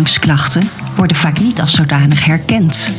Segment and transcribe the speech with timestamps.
[0.00, 0.62] omgangsklachten
[0.96, 2.90] worden vaak niet als zodanig herkend.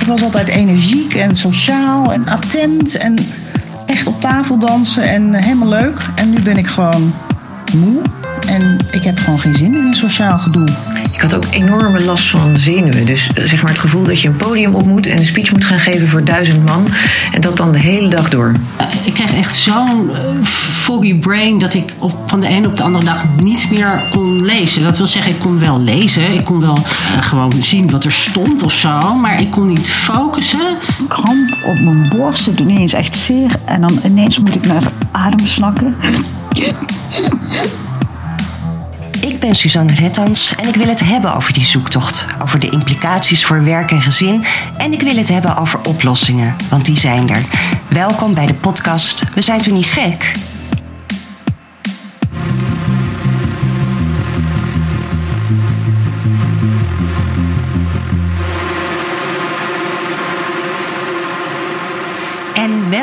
[0.00, 3.18] Ik was altijd energiek en sociaal en attent en
[3.86, 6.00] echt op tafel dansen en helemaal leuk.
[6.14, 7.14] En nu ben ik gewoon
[7.74, 8.00] moe
[8.48, 10.68] en ik heb gewoon geen zin in sociaal gedoe.
[11.16, 13.06] Ik had ook enorme last van zenuwen.
[13.06, 15.52] Dus eh, zeg maar het gevoel dat je een podium op moet en een speech
[15.52, 16.86] moet gaan geven voor duizend man.
[17.32, 18.52] En dat dan de hele dag door.
[19.04, 22.82] Ik kreeg echt zo'n uh, foggy brain dat ik op, van de ene op de
[22.82, 24.82] andere dag niet meer kon lezen.
[24.82, 26.32] Dat wil zeggen, ik kon wel lezen.
[26.32, 29.14] Ik kon wel uh, gewoon zien wat er stond of zo.
[29.14, 30.76] Maar ik kon niet focussen.
[31.08, 32.46] Kramp op mijn borst.
[32.46, 33.50] Het doet ineens echt zeer.
[33.64, 35.96] En dan ineens moet ik naar adem snakken.
[39.46, 42.26] Ben Suzanne Rettans en ik wil het hebben over die zoektocht.
[42.42, 44.44] Over de implicaties voor werk en gezin.
[44.76, 47.42] En ik wil het hebben over oplossingen, want die zijn er.
[47.88, 50.34] Welkom bij de podcast We zijn toen niet gek?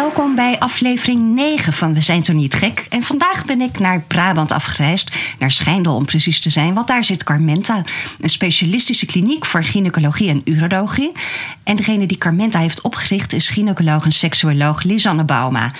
[0.03, 2.85] Welkom bij aflevering 9 van We zijn toch niet gek.
[2.89, 6.73] En vandaag ben ik naar Brabant afgereisd, naar Schijndel om precies te zijn.
[6.73, 7.83] Want daar zit Carmenta,
[8.19, 11.11] een specialistische kliniek voor gynaecologie en urologie.
[11.63, 15.71] En degene die Carmenta heeft opgericht is gynaecoloog en seksuoloog Lisanne Bauma.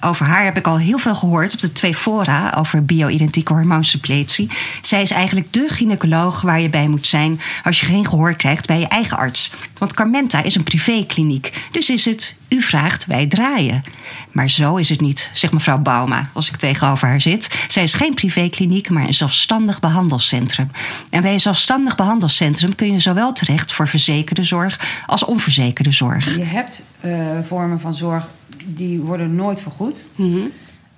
[0.00, 4.50] Over haar heb ik al heel veel gehoord op de twee fora over bio-identieke hormoonsuppletie.
[4.82, 8.66] Zij is eigenlijk de gynaecoloog waar je bij moet zijn als je geen gehoor krijgt
[8.66, 9.52] bij je eigen arts.
[9.78, 13.84] Want Carmenta is een privékliniek, dus is het u vraagt, wij draaien.
[14.32, 17.64] Maar zo is het niet, zegt mevrouw Bauma als ik tegenover haar zit.
[17.68, 20.70] Zij is geen privékliniek, maar een zelfstandig behandelcentrum.
[21.10, 26.36] En bij een zelfstandig behandelcentrum kun je zowel terecht voor verzekerde zorg als onverzekerde zorg.
[26.36, 28.28] Je hebt uh, vormen van zorg
[28.66, 30.04] die worden nooit vergoed.
[30.14, 30.50] Mm -hmm.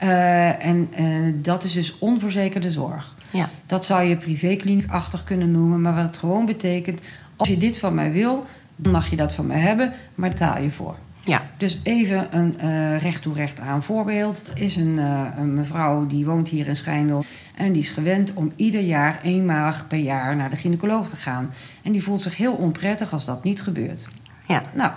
[0.03, 3.15] uh, en uh, dat is dus onverzekerde zorg.
[3.31, 3.51] Ja.
[3.67, 7.01] Dat zou je privékliniekachtig kunnen noemen, maar wat het gewoon betekent:
[7.37, 8.45] als je dit van mij wil,
[8.77, 10.97] dan mag je dat van mij hebben, maar betaal je voor.
[11.25, 11.47] Ja.
[11.57, 14.45] Dus even een uh, recht toe recht aan voorbeeld.
[14.55, 17.25] Er is een, uh, een, mevrouw die woont hier in Schijndel.
[17.57, 21.51] En die is gewend om ieder jaar eenmaal per jaar naar de gynaecoloog te gaan.
[21.83, 24.09] En die voelt zich heel onprettig als dat niet gebeurt.
[24.47, 24.63] Ja.
[24.73, 24.93] Nou,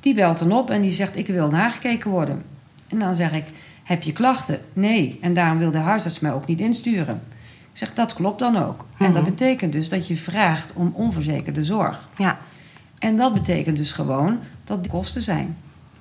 [0.00, 2.42] die belt dan op en die zegt: Ik wil nagekeken worden.
[2.88, 3.44] En dan zeg ik:
[3.82, 4.60] Heb je klachten?
[4.72, 5.18] Nee.
[5.20, 7.22] En daarom wil de huisarts mij ook niet insturen.
[7.72, 8.80] Ik zeg: Dat klopt dan ook.
[8.80, 9.06] Mm -hmm.
[9.06, 12.08] En dat betekent dus dat je vraagt om onverzekerde zorg.
[12.16, 12.38] Ja.
[12.98, 15.56] En dat betekent dus gewoon dat die kosten zijn.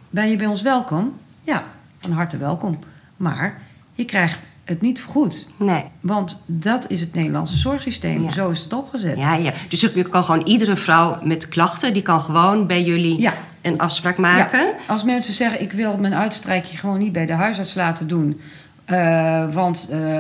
[0.10, 1.14] Ben je bij ons welkom?
[1.44, 1.64] Ja,
[2.00, 2.80] van harte welkom.
[3.18, 3.62] Maar
[3.94, 5.48] je krijgt het niet vergoed.
[5.58, 5.84] Nee.
[6.00, 8.24] Want dat is het Nederlandse zorgsysteem.
[8.24, 8.32] Ja.
[8.32, 9.18] Zo is het opgezet.
[9.18, 9.52] Ja, ja.
[9.70, 11.94] Dus je kan gewoon iedere vrouw met klachten...
[11.94, 13.34] die kan gewoon bij jullie ja.
[13.62, 14.60] een afspraak maken.
[14.60, 14.74] Ja.
[14.88, 15.62] Als mensen zeggen...
[15.62, 18.40] ik wil mijn uitstrijkje gewoon niet bij de huisarts laten doen...
[18.88, 20.20] Uh, want uh,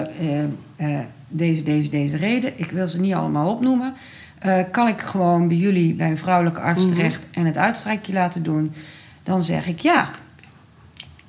[0.77, 2.53] uh, deze, deze, deze reden...
[2.55, 3.93] ik wil ze niet allemaal opnoemen...
[4.71, 6.95] kan ik gewoon bij jullie, bij een vrouwelijke arts Mhm.
[6.95, 7.23] terecht...
[7.31, 8.73] en het uitstrijkje laten doen...
[9.23, 10.09] dan zeg ik ja.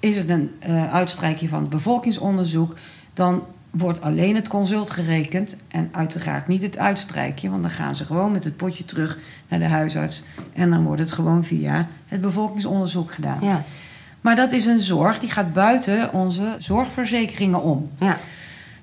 [0.00, 0.50] Is het een
[0.92, 2.76] uitstrijkje van het bevolkingsonderzoek,
[3.18, 8.04] dan wordt alleen het consult gerekend en uiteraard niet het uitstrijkje, want dan gaan ze
[8.04, 9.18] gewoon met het potje terug
[9.48, 13.38] naar de huisarts en dan wordt het gewoon via het bevolkingsonderzoek gedaan.
[13.42, 13.64] Ja.
[14.20, 17.88] Maar dat is een zorg die gaat buiten onze zorgverzekeringen om.
[17.98, 18.18] Ja.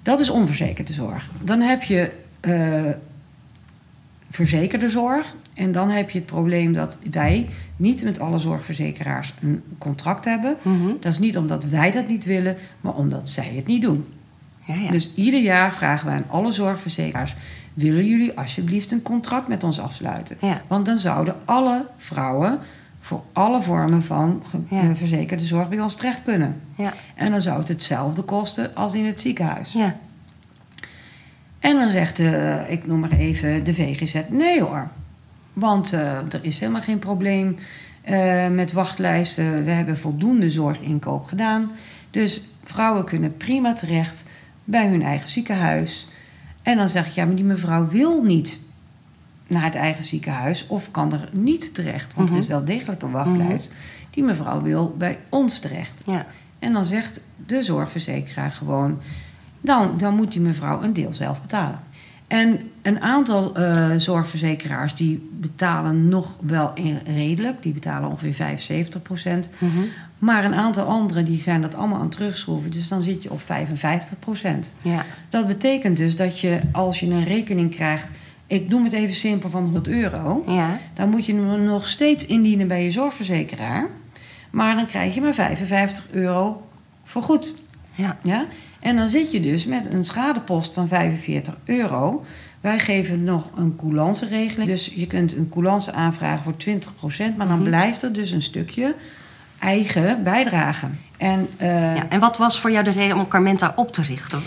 [0.03, 1.29] Dat is onverzekerde zorg.
[1.41, 2.91] Dan heb je uh,
[4.29, 5.35] verzekerde zorg.
[5.53, 10.55] En dan heb je het probleem dat wij niet met alle zorgverzekeraars een contract hebben.
[10.61, 10.97] Mm -hmm.
[10.99, 14.05] Dat is niet omdat wij dat niet willen, maar omdat zij het niet doen.
[14.65, 14.91] Ja, ja.
[14.91, 17.35] Dus ieder jaar vragen wij aan alle zorgverzekeraars:
[17.73, 20.37] willen jullie alsjeblieft een contract met ons afsluiten?
[20.41, 20.61] Ja.
[20.67, 22.59] Want dan zouden alle vrouwen
[22.99, 24.95] voor alle vormen van ja.
[24.95, 26.61] verzekerde zorg bij ons terecht kunnen.
[26.75, 26.93] Ja.
[27.15, 29.71] En dan zou het hetzelfde kosten als in het ziekenhuis.
[29.71, 29.95] Ja.
[31.59, 34.89] En dan zegt, uh, ik noem maar even de VGZ, nee hoor.
[35.53, 37.57] Want uh, er is helemaal geen probleem
[38.09, 39.63] uh, met wachtlijsten.
[39.63, 41.71] We hebben voldoende zorginkoop gedaan.
[42.11, 44.25] Dus vrouwen kunnen prima terecht
[44.65, 46.07] bij hun eigen ziekenhuis.
[46.61, 48.59] En dan zeg ik, ja, maar die mevrouw wil niet
[49.47, 50.67] naar het eigen ziekenhuis...
[50.67, 52.21] of kan er niet terecht, want Mhm.
[52.23, 52.35] mm -hmm.
[52.35, 53.69] er is wel degelijk een wachtlijst.
[53.69, 54.07] Mm -hmm.
[54.09, 56.03] Die mevrouw wil bij ons terecht.
[56.05, 56.25] Ja.
[56.59, 58.99] En dan zegt de zorgverzekeraar gewoon...
[59.61, 61.79] Dan, dan moet die mevrouw een deel zelf betalen.
[62.27, 66.73] En een aantal uh, zorgverzekeraars die betalen nog wel
[67.05, 67.63] redelijk.
[67.63, 69.49] Die betalen ongeveer 75 procent.
[69.57, 69.65] Mhm.
[69.65, 69.89] Mm -hmm.
[70.25, 72.71] Maar een aantal anderen die zijn dat allemaal aan het terugschroeven.
[72.71, 74.75] Dus dan zit je op 55 procent.
[74.81, 75.05] Ja.
[75.29, 78.09] Dat betekent dus dat je als je een rekening krijgt...
[78.47, 80.43] ik noem het even simpel van 100 euro...
[80.47, 80.79] Ja.
[80.93, 83.87] dan moet je hem nog steeds indienen bij je zorgverzekeraar.
[84.49, 86.67] Maar dan krijg je maar 55 euro
[87.03, 87.53] vergoed.
[87.95, 88.17] Ja.
[88.23, 88.45] Ja?
[88.79, 92.25] En dan zit je dus met een schadepost van 45 euro,
[92.61, 94.69] Wij geven nog een coulance-regeling.
[94.69, 97.67] Dus je kunt een coulance aanvragen voor 20%, maar dan Mhm.
[97.67, 98.95] blijft er dus een stukje
[99.59, 100.85] eigen bijdrage.
[101.17, 104.41] En, eh, Ja, en wat was voor jou de reden om Carmenta op te richten?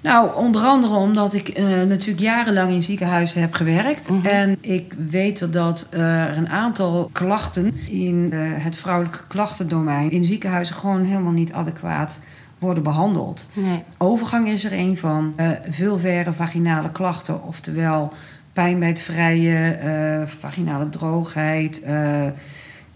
[0.00, 4.10] nou, onder andere omdat ik eh, natuurlijk jarenlang in ziekenhuizen heb gewerkt.
[4.10, 4.26] Mhm.
[4.26, 10.74] En ik weet dat er een aantal klachten in eh, het vrouwelijke klachtendomein in ziekenhuizen
[10.74, 12.20] gewoon helemaal niet adequaat
[12.58, 13.48] worden behandeld.
[13.52, 13.82] Nee.
[13.98, 15.32] Overgang is er een van.
[15.36, 18.12] eh vulvaire vaginale klachten, oftewel
[18.52, 21.82] pijn bij het vrijen, eh, vaginale droogheid.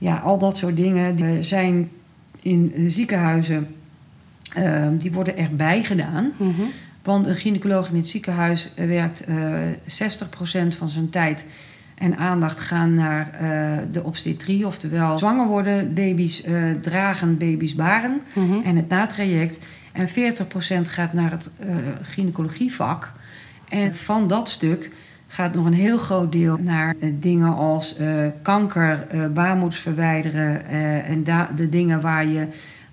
[0.00, 1.91] Eh, ja, al dat soort dingen die zijn
[2.41, 3.75] in ziekenhuizen,
[4.55, 6.32] eh, die worden erbij gedaan.
[6.37, 6.62] Mhm.
[7.02, 9.37] Want een gynaecoloog in het ziekenhuis eh, werkt eh
[9.87, 11.44] 60% van zijn tijd
[11.94, 18.20] en aandacht gaan naar eh, de obstetrie, oftewel zwanger worden, baby's eh, dragen, baby's baren
[18.32, 18.61] Mhm.
[18.64, 19.61] en het natraject.
[19.93, 21.67] En 40% gaat naar het eh
[22.02, 23.12] gynaecologievak.
[23.69, 24.91] En van dat stuk
[25.32, 30.67] gaat nog een heel groot deel naar eh, dingen als eh, kanker, eh baarmoeds verwijderen
[31.05, 31.25] en
[31.56, 32.47] de dingen waar je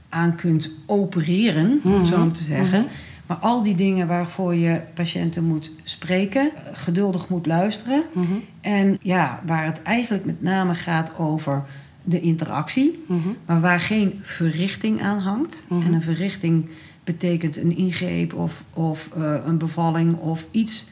[0.10, 2.86] aan kunt opereren, om zo maar te zeggen.
[3.28, 8.04] Maar al die dingen waarvoor je patiënten moet spreken, geduldig moet luisteren.
[8.12, 8.26] Mhm.
[8.62, 11.64] En ja, waar het eigenlijk met name gaat over
[12.04, 13.28] de interactie, Mhm.
[13.46, 15.64] maar waar geen verrichting aan hangt.
[15.68, 15.86] Mhm.
[15.86, 16.70] En een verrichting
[17.04, 19.10] betekent een ingreep of, of
[19.46, 20.88] een bevalling of iets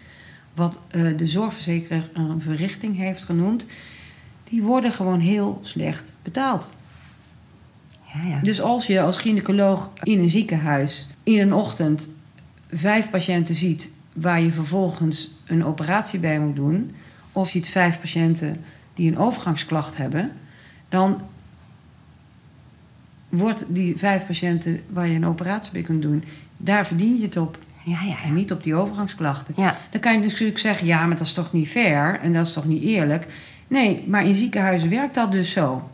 [0.55, 3.65] wat eh, de zorgverzekeraar een verrichting heeft genoemd.
[4.43, 6.69] Die worden gewoon heel slecht betaald.
[8.13, 8.39] Ja, ja.
[8.41, 12.09] Dus als je als gynaecoloog in een ziekenhuis in een ochtend
[12.71, 16.91] vijf patiënten ziet waar je vervolgens een operatie bij moet doen,
[17.31, 18.63] of je ziet vijf patiënten
[18.93, 20.31] die een overgangsklacht hebben,
[20.89, 21.21] dan
[23.29, 26.23] wordt die vijf patiënten waar je een operatie bij kunt doen,
[26.57, 27.57] daar verdien je het op.
[27.85, 29.53] ja, ja, En niet op die overgangsklachten.
[29.57, 29.77] Ja.
[29.89, 32.53] Dan kan je natuurlijk zeggen, ja, maar dat is toch niet fair en dat is
[32.53, 33.25] toch niet eerlijk.
[33.67, 35.89] Nee, maar in ziekenhuizen werkt dat dus zo.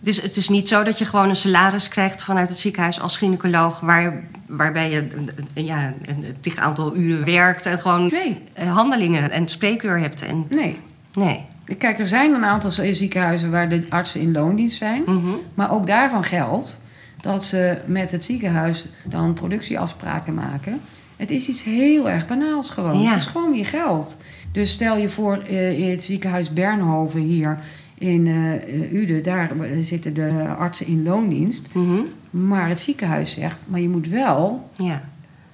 [0.00, 3.16] Dus het is niet zo dat je gewoon een salaris krijgt vanuit het ziekenhuis als
[3.16, 5.06] gynaecoloog, waar, waarbij je
[5.54, 8.38] ja, een tig aantal uren werkt en gewoon Nee.
[8.52, 10.22] eh, handelingen en spreekuur hebt.
[10.26, 10.76] En, Nee.
[11.14, 11.44] nee.
[11.78, 15.02] Kijk, er zijn een aantal ziekenhuizen waar de artsen in loondienst zijn.
[15.06, 15.32] Mhm.
[15.54, 16.80] Maar ook daarvan geldt
[17.20, 20.80] dat ze met het ziekenhuis dan productieafspraken maken.
[21.16, 23.00] Het is iets heel erg banaals gewoon.
[23.00, 23.10] Ja.
[23.10, 24.18] Het is gewoon je geld.
[24.52, 27.58] Dus stel je voor eh, in het ziekenhuis Bernhoven hier
[27.98, 31.66] in eh, eh, Uden, daar zitten de artsen in loondienst.
[31.72, 32.00] Mhm.
[32.30, 35.02] Maar het ziekenhuis zegt, maar je moet wel Ja.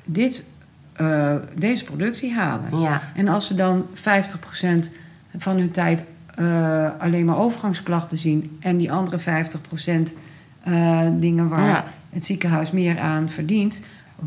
[0.05, 0.47] dit,
[1.55, 2.81] deze productie halen.
[2.81, 3.03] Ja.
[3.15, 4.93] En als ze dan 50%
[5.37, 6.05] van hun tijd
[6.99, 10.13] alleen maar overgangsklachten zien en die andere 50%
[10.63, 13.81] eh, dingen waar het ziekenhuis meer aan verdient,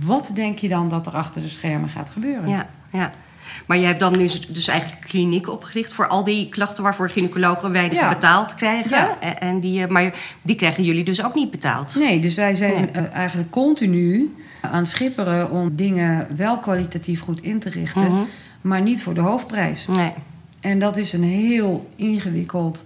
[0.03, 2.50] wat denk je dan dat er achter de schermen gaat gebeuren?
[2.50, 3.12] Ja, ja.
[3.65, 7.71] Maar je hebt dan nu dus eigenlijk kliniek opgericht voor al die klachten waarvoor gynaecologen
[7.71, 8.09] weinig Ja.
[8.09, 8.97] betaald krijgen.
[8.97, 9.18] Ja.
[9.39, 11.95] En, die, eh, maar die krijgen jullie dus ook niet betaald.
[11.95, 12.86] Nee, dus wij zijn Nee.
[12.92, 18.21] eh, eigenlijk continu aan het schipperen om dingen wel kwalitatief goed in te richten, Mhm.
[18.62, 19.88] maar niet voor de hoofdprijs.
[19.88, 20.12] Nee.
[20.59, 22.86] En dat is een heel ingewikkeld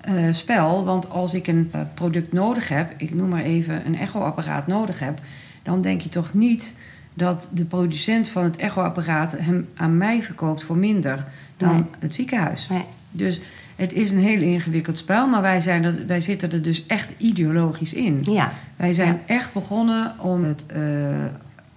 [0.00, 0.84] eh, spel.
[0.84, 4.98] Want als ik een eh, product nodig heb, ik noem maar even een echoapparaat nodig
[4.98, 5.18] heb,
[5.62, 6.74] dan denk je toch niet
[7.14, 11.24] dat de producent van het echoapparaat hem aan mij verkoopt voor minder
[11.56, 11.84] dan Nee.
[11.98, 12.68] het ziekenhuis.
[12.68, 12.84] Nee.
[13.10, 13.40] Dus
[13.76, 17.94] het is een heel ingewikkeld spel, maar wij, zijn wij zitten er dus echt ideologisch
[17.94, 18.22] in.
[18.22, 18.52] Ja.
[18.76, 21.24] Wij zijn echt begonnen om het eh,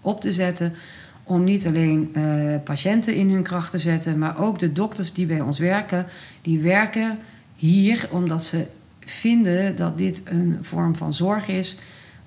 [0.02, 0.74] op te zetten.
[1.24, 2.24] Om niet alleen eh,
[2.64, 6.06] patiënten in hun kracht te zetten, maar ook de dokters die bij ons werken.
[6.42, 7.18] Die werken
[7.56, 8.66] hier omdat ze
[9.00, 11.78] vinden dat dit een vorm van zorg is.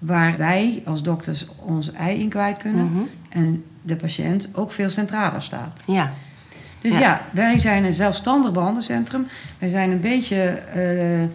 [0.07, 2.85] Waar wij als dokters ons ei in kwijt kunnen.
[2.93, 3.03] Mhm.
[3.29, 5.81] En de patiënt ook veel centraler staat.
[5.87, 6.13] Ja.
[6.81, 7.01] Dus Ja.
[7.01, 9.27] ja, wij zijn een zelfstandig behandelcentrum.
[9.59, 11.29] Wij zijn een beetje, eh,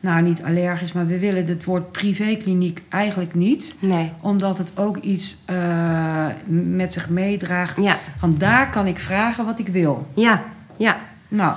[0.00, 3.74] nou niet allergisch, maar we willen het woord privékliniek eigenlijk niet.
[3.78, 4.12] Nee.
[4.20, 7.80] Omdat het ook iets eh, met zich meedraagt.
[7.82, 7.98] Ja.
[8.20, 10.06] Want daar kan ik vragen wat ik wil.
[10.14, 10.42] Ja.
[10.76, 10.98] Ja.
[11.28, 11.56] Nou,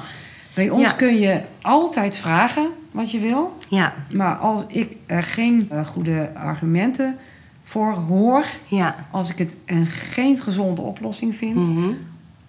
[0.53, 0.91] bij ons Ja.
[0.91, 3.58] kun je altijd vragen wat je wil.
[3.70, 3.93] Ja.
[4.12, 7.17] Maar als ik er geen eh, goede argumenten
[7.63, 8.96] voor hoor, Ja.
[9.12, 11.89] als ik het een geen gezonde oplossing vind, Mhm.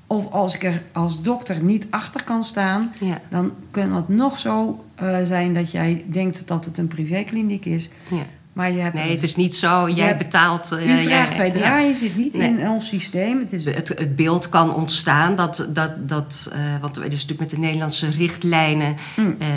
[0.06, 3.20] of als ik er als dokter niet achter kan staan, Ja.
[3.28, 7.88] dan kan het nog zo eh, zijn dat jij denkt dat het een privékliniek is.
[8.10, 8.22] Ja.
[8.54, 10.72] Maar je hebt Nee, het is niet zo, jij hebt- betaalt...
[10.72, 11.52] eh, u jij- vraagt, wij ja.
[11.52, 12.48] draaien, zit niet Nee.
[12.48, 13.38] in ons systeem.
[13.38, 17.40] Het is Het, het beeld kan ontstaan dat, dat, dat eh, want het is natuurlijk
[17.40, 19.36] met de Nederlandse richtlijnen, Mm.
[19.38, 19.48] eh,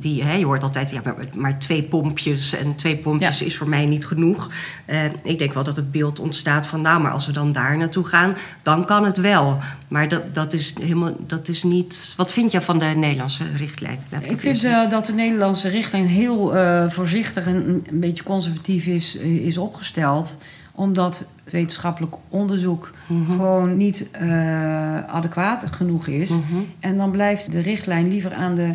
[0.00, 3.46] die, hè, je hoort altijd, ja, maar, maar twee pompjes en twee pompjes Ja.
[3.46, 4.50] is voor mij niet genoeg.
[4.86, 7.76] Eh, ik denk wel dat het beeld ontstaat van, nou, maar als we dan daar
[7.76, 9.58] naartoe gaan, dan kan het wel.
[9.88, 12.14] Maar dat, dat is helemaal, dat is niet.
[12.16, 13.98] Wat vind je van de Nederlandse richtlijn?
[14.28, 18.42] Ik vind eh, dat de Nederlandse richtlijn heel eh, voorzichtig en een, een beetje conservatief
[18.64, 20.38] is, eh, is opgesteld.
[20.72, 23.30] Omdat het wetenschappelijk onderzoek Mhm.
[23.30, 26.30] gewoon niet eh, adequaat genoeg is.
[26.30, 26.40] Mhm.
[26.80, 28.74] En dan blijft de richtlijn liever aan de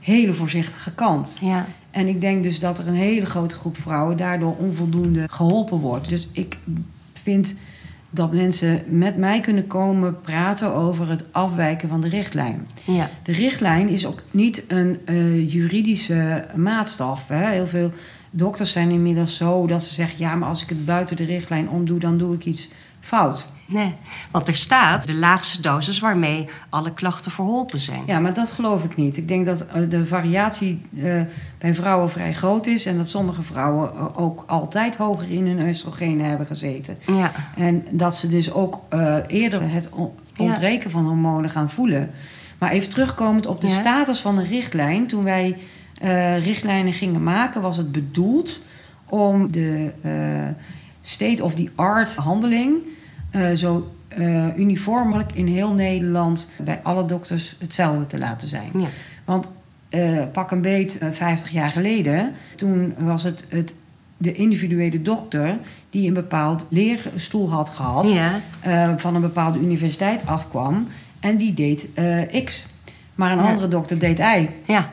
[0.00, 1.38] hele voorzichtige kant.
[1.40, 1.66] Ja.
[1.90, 6.08] En ik denk dus dat er een hele grote groep vrouwen daardoor onvoldoende geholpen wordt.
[6.08, 6.58] Dus ik
[7.22, 7.56] vind
[8.10, 12.66] dat mensen met mij kunnen komen praten over het afwijken van de richtlijn.
[12.84, 13.10] Ja.
[13.22, 17.28] De richtlijn is ook niet een eh, juridische maatstaf.
[17.28, 17.50] Hè.
[17.50, 17.92] Heel veel
[18.30, 21.68] dokters zijn inmiddels zo dat ze zeggen: ja, maar als ik het buiten de richtlijn
[21.68, 22.68] omdoe, dan doe ik iets
[23.00, 23.44] fout.
[23.66, 23.94] Nee,
[24.30, 28.02] want er staat de laagste dosis waarmee alle klachten verholpen zijn.
[28.06, 29.16] Ja, maar dat geloof ik niet.
[29.16, 31.20] Ik denk dat eh, de variatie eh,
[31.58, 35.68] bij vrouwen vrij groot is en dat sommige vrouwen eh, ook altijd hoger in hun
[35.68, 36.98] oestrogenen hebben gezeten.
[37.06, 37.32] Ja.
[37.56, 38.78] En dat ze dus ook
[39.26, 40.44] eerder het Ja.
[40.44, 42.10] ontbreken van hormonen gaan voelen.
[42.58, 43.72] Maar even terugkomend op de Ja.
[43.74, 45.06] status van de richtlijn.
[45.06, 45.56] Toen wij
[46.00, 48.60] eh, richtlijnen gingen maken, was het bedoeld
[49.08, 50.10] om de eh,
[51.02, 52.76] state-of-the-art handeling
[53.30, 53.92] eh, zo
[54.56, 58.70] uniform mogelijk in heel Nederland bij alle dokters hetzelfde te laten zijn.
[58.74, 58.86] Ja.
[59.24, 59.50] Want
[60.32, 63.74] pak een beet, eh, 50 jaar geleden, toen was het, het
[64.16, 65.58] de individuele dokter
[65.90, 68.40] die een bepaald leerstoel had gehad, Ja.
[68.60, 70.86] eh, van een bepaalde universiteit afkwam
[71.20, 71.88] en die deed
[72.44, 72.66] X.
[73.14, 73.48] Maar een Ja.
[73.50, 74.48] andere dokter deed Y.
[74.66, 74.90] Ja.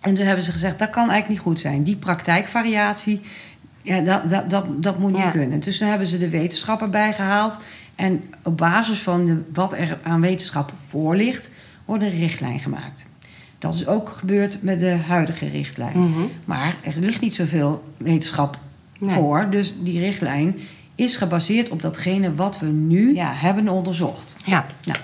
[0.00, 1.82] En toen hebben ze gezegd, dat kan eigenlijk niet goed zijn.
[1.82, 3.20] Die praktijkvariatie,
[3.82, 5.30] ja, dat, dat, dat, dat moet niet Ja.
[5.30, 5.60] kunnen.
[5.60, 7.60] Dus toen hebben ze de wetenschap erbij gehaald.
[7.94, 11.50] En op basis van de, wat er aan wetenschap voor ligt,
[11.84, 13.06] wordt een richtlijn gemaakt.
[13.58, 15.98] Dat is ook gebeurd met de huidige richtlijn.
[16.00, 16.20] Mhm.
[16.44, 18.58] Maar er ligt niet zoveel wetenschap
[18.98, 19.14] Nee.
[19.14, 19.46] voor.
[19.50, 20.56] Dus die richtlijn
[20.94, 24.36] is gebaseerd op datgene wat we nu ja, hebben onderzocht.
[24.44, 24.66] Ja.
[24.84, 24.98] Nou,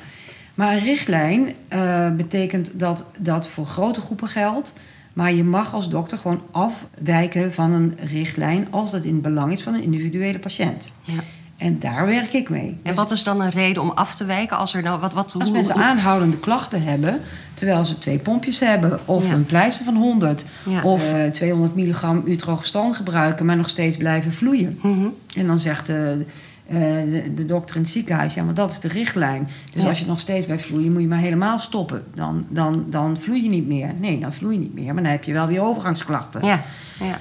[0.56, 4.72] maar een richtlijn eh, betekent dat dat voor grote groepen geldt.
[5.12, 9.52] Maar je mag als dokter gewoon afwijken van een richtlijn als dat in het belang
[9.52, 10.92] is van een individuele patiënt.
[11.02, 11.12] Ja.
[11.56, 12.78] En daar werk ik mee.
[12.82, 15.34] En wat is dan een reden om af te wijken als er nou wat wat
[15.38, 17.18] als mensen aanhoudende klachten hebben,
[17.54, 19.34] terwijl ze twee pompjes hebben, of Ja.
[19.34, 20.82] een pleister van 100, Ja.
[20.82, 24.78] of eh, 200 milligram utrogestan gebruiken, maar nog steeds blijven vloeien.
[24.82, 25.06] Mhm.
[25.36, 26.25] En dan zegt de,
[26.68, 26.76] eh,
[27.11, 29.49] de, de dokter in het ziekenhuis, ja, maar dat is de richtlijn.
[29.75, 29.88] Dus Ja.
[29.88, 32.02] als je nog steeds blijft vloeien, moet je maar helemaal stoppen.
[32.14, 33.90] Dan, dan, dan vloei je niet meer.
[33.99, 36.44] Nee, dan vloei je niet meer, maar dan heb je wel weer overgangsklachten.
[36.44, 36.62] Ja.
[37.00, 37.18] Ja.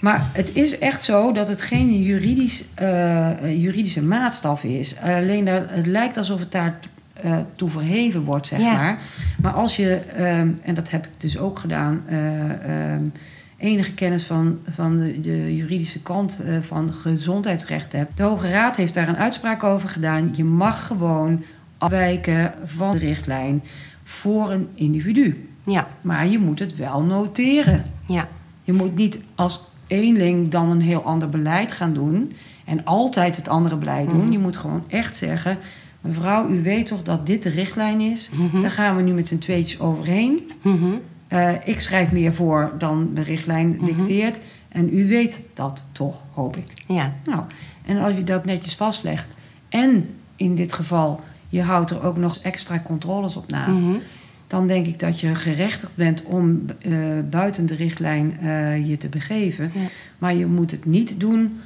[0.00, 4.96] Maar het is echt zo dat het geen juridisch, eh, juridische maatstaf is.
[5.00, 6.78] Alleen dat, het lijkt alsof het daar
[7.12, 8.72] eh, toe verheven wordt, zeg Ja.
[8.76, 8.98] maar.
[9.42, 13.04] Maar als je, ehm, en dat heb ik dus ook gedaan, eh, ehm,
[13.62, 18.16] enige kennis van, van de, de juridische kant eh, van gezondheidsrecht hebt.
[18.16, 20.30] De Hoge Raad heeft daar een uitspraak over gedaan.
[20.34, 21.42] Je mag gewoon
[21.78, 23.62] afwijken van de richtlijn
[24.04, 25.48] voor een individu.
[25.64, 25.88] Ja.
[26.00, 27.84] Maar je moet het wel noteren.
[28.06, 28.28] Ja.
[28.64, 32.32] Je moet niet als eenling dan een heel ander beleid gaan doen
[32.64, 34.22] en altijd het andere beleid doen.
[34.22, 34.32] Mhm.
[34.32, 35.58] Je moet gewoon echt zeggen:
[36.00, 38.30] mevrouw, u weet toch dat dit de richtlijn is?
[38.32, 38.60] Mhm.
[38.60, 40.50] Daar gaan we nu met z'n tweetjes overheen.
[40.62, 40.94] Mhm.
[41.32, 43.84] Eh, ik schrijf meer voor dan de richtlijn Mhm.
[43.84, 44.40] dicteert.
[44.68, 46.66] En u weet dat toch, hoop ik.
[46.86, 47.12] Ja.
[47.24, 47.42] Nou,
[47.86, 49.26] en als je dat netjes vastlegt
[49.68, 53.92] en in dit geval je houdt er ook nog extra controles op na, Mhm.
[54.46, 56.90] dan denk ik dat je gerechtigd bent om eh,
[57.30, 59.70] buiten de richtlijn eh, je te begeven.
[59.74, 59.80] Ja.
[60.18, 61.60] Maar je moet het niet doen.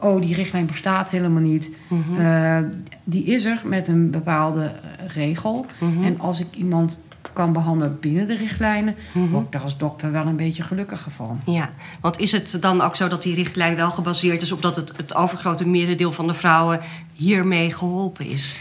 [0.00, 1.70] oh, die richtlijn bestaat helemaal niet.
[1.88, 2.64] Mhm.
[3.04, 4.72] Die is er met een bepaalde
[5.14, 5.66] regel.
[6.02, 7.00] En als ik iemand
[7.38, 9.28] kan behandelen binnen de richtlijnen, Mhm.
[9.30, 11.40] word ik daar als dokter wel een beetje gelukkiger van.
[11.46, 14.76] Ja, want is het dan ook zo dat die richtlijn wel gebaseerd is op dat
[14.76, 16.80] het, het overgrote merendeel van de vrouwen
[17.14, 18.56] hiermee geholpen is?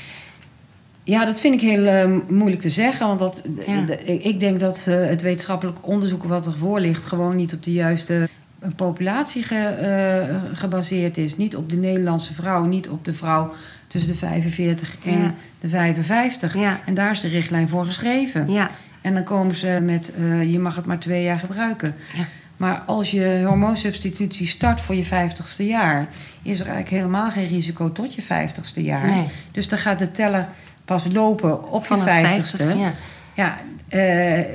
[1.03, 3.07] Ja, dat vind ik heel eh, moeilijk te zeggen.
[3.07, 3.81] Want dat, Ja.
[3.81, 7.05] de- ik- denk dat eh, het wetenschappelijk onderzoek wat ervoor ligt...
[7.05, 8.29] gewoon niet op de juiste
[8.59, 11.37] eh, populatie ge- eh, gebaseerd is.
[11.37, 13.53] Niet op de Nederlandse vrouw, niet op de vrouw
[13.87, 15.33] tussen de 45 en Ja.
[15.59, 16.53] de 55.
[16.55, 16.79] Ja.
[16.85, 18.51] En daar is de richtlijn voor geschreven.
[18.51, 18.69] Ja,
[19.01, 21.95] En dan komen ze met, eh, je mag het maar twee jaar gebruiken.
[22.13, 22.23] Ja.
[22.57, 26.07] Maar als je hormoonsubstitutie start voor je 50ste jaar...
[26.41, 29.07] is er eigenlijk helemaal geen risico tot je 50ste jaar.
[29.07, 29.27] Nee.
[29.51, 30.47] Dus dan gaat de teller
[30.85, 32.57] pas lopen op vanaf je 50ste.
[32.57, 32.93] 50.
[33.35, 33.57] Ja.
[33.87, 33.99] Eh,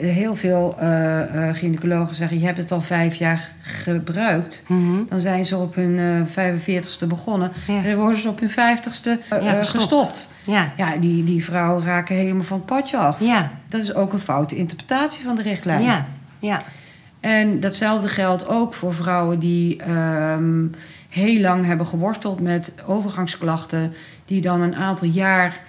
[0.00, 4.62] heel veel eh, eh, gynaecologen zeggen: je hebt het al vijf jaar gebruikt.
[4.66, 5.04] Mhm.
[5.08, 7.52] Dan zijn ze op hun eh 45ste begonnen.
[7.66, 7.76] Ja.
[7.76, 9.82] En dan worden ze op hun 50ste eh, Ja, eh, gestopt.
[9.82, 10.28] gestopt.
[10.44, 10.72] Ja.
[10.76, 13.20] Ja, die, die vrouwen raken helemaal van het padje af.
[13.20, 13.50] Ja.
[13.68, 15.82] Dat is ook een foute interpretatie van de richtlijn.
[15.82, 16.06] Ja.
[16.38, 16.62] Ja.
[17.20, 20.64] En datzelfde geldt ook voor vrouwen die ehm,
[21.08, 25.60] heel lang hebben geworsteld met overgangsklachten, die dan een aantal jaar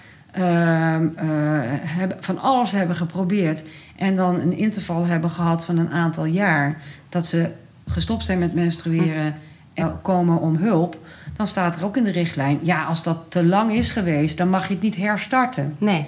[0.41, 3.63] hebben, van alles hebben geprobeerd
[3.95, 7.49] en dan een interval hebben gehad van een aantal jaar dat ze
[7.87, 9.35] gestopt zijn met menstrueren
[9.73, 10.97] en komen om hulp,
[11.35, 14.49] dan staat er ook in de richtlijn: ja, als dat te lang is geweest, dan
[14.49, 15.75] mag je het niet herstarten.
[15.77, 16.05] Nee.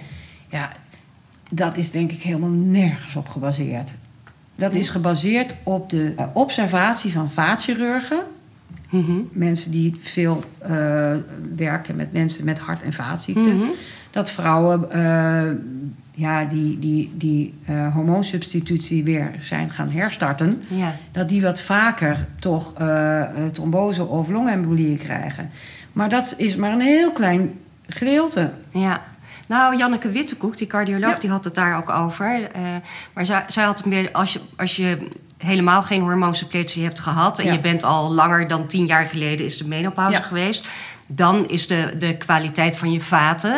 [0.49, 0.71] Ja,
[1.49, 3.93] dat is denk ik helemaal nergens op gebaseerd.
[4.55, 8.19] Dat is gebaseerd op de eh, observatie van vaatchirurgen.
[8.89, 9.11] Mhm.
[9.31, 11.13] Mensen die veel eh,
[11.55, 13.57] werken met mensen met hart- en vaatziekten.
[13.57, 13.67] Mhm.
[14.15, 15.51] Dat vrouwen eh,
[16.11, 20.63] ja, die, die, die eh, hormoonsubstitutie weer zijn gaan herstarten.
[20.67, 20.95] Ja.
[21.11, 25.51] Dat die wat vaker toch eh, trombose of longembolieën krijgen.
[25.93, 28.51] Maar dat is maar een heel klein gedeelte.
[28.71, 29.01] Ja.
[29.47, 31.19] Nou, Janneke Wittekoek, die cardioloog, Ja.
[31.19, 32.49] die had het daar ook over.
[33.13, 34.09] Maar zij, zij had het meer...
[34.11, 35.07] Als je, als je
[35.37, 37.39] helemaal geen hormoonsuppletie hebt gehad...
[37.39, 37.51] en Ja.
[37.51, 40.67] je bent al langer dan tien jaar geleden is de menopauze geweest...
[41.07, 43.55] dan is de, de kwaliteit van je vaten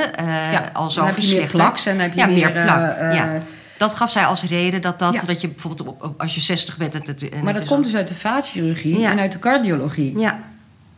[0.51, 1.83] Ja, al zo verslechterd.
[1.83, 2.77] dan heb je ja, meer, meer plak.
[2.77, 3.29] eh, eh, ja.
[3.77, 5.19] Dat gaf zij als reden dat, dat, Ja.
[5.25, 6.93] dat je bijvoorbeeld op- op- als je 60 bent...
[6.93, 10.19] Het, het, Maar dat is komt dus uit de vaatchirurgie en uit de cardiologie.
[10.19, 10.39] Ja.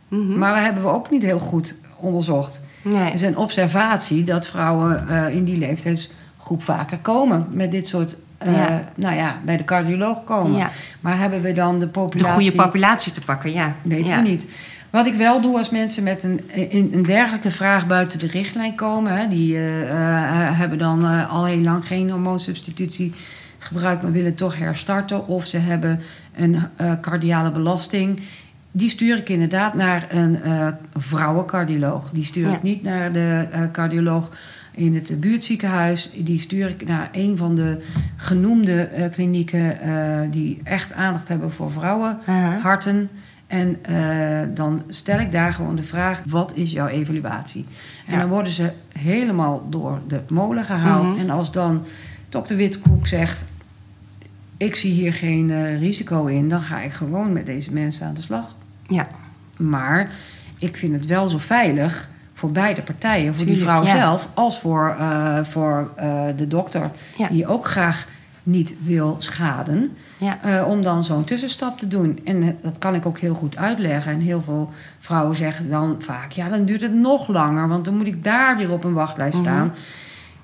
[0.08, 0.38] Mhm.
[0.38, 2.60] Maar we hebben we ook niet heel goed onderzocht.
[2.82, 3.08] Nee.
[3.08, 8.16] Er is een observatie dat vrouwen in die leeftijdsgroep vaker komen met dit soort.
[8.44, 8.84] Ja.
[8.94, 10.58] Nou ja, bij de cardioloog komen.
[10.58, 10.70] Ja.
[11.00, 12.34] Maar hebben we dan de De populatie.
[12.50, 13.74] goede populatie te pakken, ja.
[13.82, 14.22] Weten ja.
[14.22, 14.50] we niet.
[14.90, 18.74] Wat ik wel doe als mensen met een, een, een dergelijke vraag buiten de richtlijn
[18.74, 23.12] komen, hè, die eh, eh, hebben dan eh, al heel lang geen hormoonsubstitutie
[23.58, 26.00] gebruikt, maar willen toch herstarten, of ze hebben
[26.36, 26.58] een
[27.00, 28.20] cardiale belasting.
[28.70, 30.38] Die stuur ik inderdaad naar een
[30.96, 32.10] vrouwencardioloog.
[32.12, 32.54] Die stuur Ja.
[32.54, 34.30] ik niet naar de cardioloog
[34.74, 36.10] in het buurtziekenhuis.
[36.16, 37.80] Die stuur ik naar een van de
[38.16, 39.78] genoemde klinieken
[40.30, 42.58] die echt aandacht hebben voor vrouwen Aha.
[43.50, 47.66] En eh, dan stel ik daar gewoon de vraag: wat is jouw evaluatie?
[48.06, 48.20] En Ja.
[48.20, 51.06] dan worden ze helemaal door de molen gehaald.
[51.06, 51.18] Mhm.
[51.18, 51.84] En als dan
[52.28, 53.44] dokter Witkoek zegt:
[54.56, 58.14] ik zie hier geen eh, risico in, dan ga ik gewoon met deze mensen aan
[58.14, 58.44] de slag.
[58.88, 59.06] Ja.
[59.56, 60.10] Maar
[60.58, 63.96] ik vind het wel zo veilig voor beide partijen, voor die vrouw ja.
[63.96, 65.90] zelf, als voor, eh, voor
[66.36, 67.28] de dokter, Ja.
[67.28, 68.06] die ook graag
[68.50, 69.96] niet wil schaden.
[70.18, 70.38] Ja.
[70.42, 72.20] Eh, om dan zo'n tussenstap te doen.
[72.24, 74.12] En eh, dat kan ik ook heel goed uitleggen.
[74.12, 77.96] En heel veel vrouwen zeggen dan vaak: ja, dan duurt het nog langer, want dan
[77.96, 79.44] moet ik daar weer op een wachtlijst Mhm.
[79.44, 79.72] staan.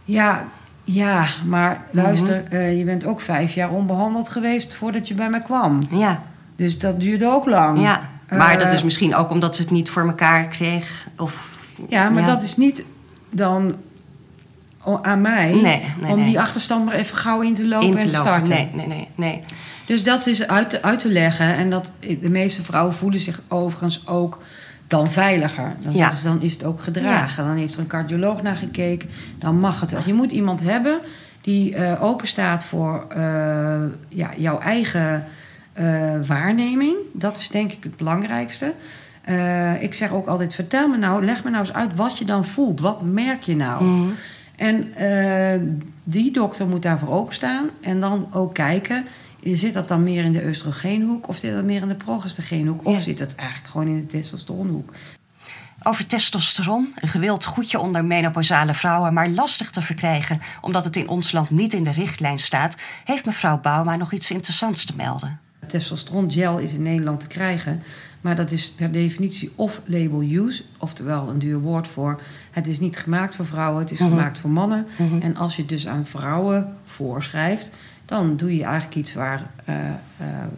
[0.04, 0.44] Ja,
[0.84, 5.42] ja, maar luister, eh, je bent ook vijf jaar onbehandeld geweest voordat je bij mij
[5.42, 5.82] kwam.
[5.90, 6.22] Ja.
[6.56, 7.80] Dus dat duurde ook lang.
[7.80, 11.06] Ja, maar dat is misschien ook omdat ze het niet voor elkaar kreeg.
[11.16, 11.54] Of,
[11.88, 12.28] Ja, maar Ja.
[12.28, 12.84] dat is niet
[13.30, 13.72] dan
[15.02, 15.62] aan mij Nee,
[16.00, 16.26] nee, om nee.
[16.28, 18.20] die achterstand maar even gauw in te lopen in en te lopen.
[18.20, 18.48] starten.
[18.54, 19.40] Nee, nee, nee, nee.
[19.86, 21.54] Dus dat is uit te, uit te leggen.
[21.54, 24.42] En dat, de meeste vrouwen voelen zich overigens ook
[24.86, 25.72] dan veiliger.
[25.80, 26.12] Dan, Ja.
[26.22, 27.46] dan is het ook gedragen.
[27.46, 29.08] Dan heeft er een cardioloog naar gekeken.
[29.38, 30.00] Dan mag het wel.
[30.06, 30.98] Je moet iemand hebben
[31.40, 33.22] die eh open staat voor eh,
[34.08, 35.24] ja, jouw eigen
[35.72, 35.84] eh,
[36.26, 36.96] waarneming.
[37.12, 38.72] Dat is denk ik het belangrijkste.
[39.80, 42.44] Ik zeg ook altijd, vertel me nou, leg me nou eens uit wat je dan
[42.44, 42.80] voelt.
[42.80, 43.84] Wat merk je nou?
[43.84, 44.10] Mhm.
[44.56, 45.60] En eh,
[46.04, 47.70] die dokter moet daarvoor openstaan.
[47.80, 49.06] En dan ook kijken,
[49.42, 51.28] zit dat dan meer in de oestrogeenhoek...
[51.28, 52.86] of zit dat meer in de progestageenhoek...
[52.86, 53.00] of Ja.
[53.00, 54.92] zit het eigenlijk gewoon in de testosteronhoek?
[55.82, 61.08] Over testosteron, een gewild goedje onder menopausale vrouwen, maar lastig te verkrijgen omdat het in
[61.08, 65.40] ons land niet in de richtlijn staat, heeft mevrouw Bouma nog iets interessants te melden.
[65.66, 67.82] Testosterongel is in Nederland te krijgen...
[68.20, 70.62] maar dat is per definitie of label use...
[70.78, 72.20] oftewel een duur woord voor...
[72.50, 74.08] het is niet gemaakt voor vrouwen, het is Mhm.
[74.08, 74.86] gemaakt voor mannen.
[74.98, 75.20] Mhm.
[75.20, 77.70] En als je het dus aan vrouwen voorschrijft...
[78.04, 79.94] dan doe je eigenlijk iets waar eh, eh,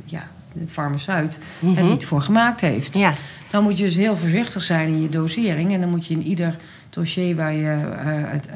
[0.05, 1.75] ja, de farmaceut Mhm.
[1.77, 2.97] het niet voor gemaakt heeft.
[2.97, 3.13] Ja,
[3.51, 5.73] Dan moet je dus heel voorzichtig zijn in je dosering.
[5.73, 6.57] En dan moet je in ieder
[6.91, 8.49] dossier waar je, eh, het,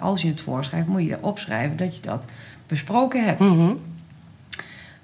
[0.00, 2.26] als je het voorschrijft, moet je opschrijven dat je dat
[2.66, 3.40] besproken hebt.
[3.40, 3.72] Mhm.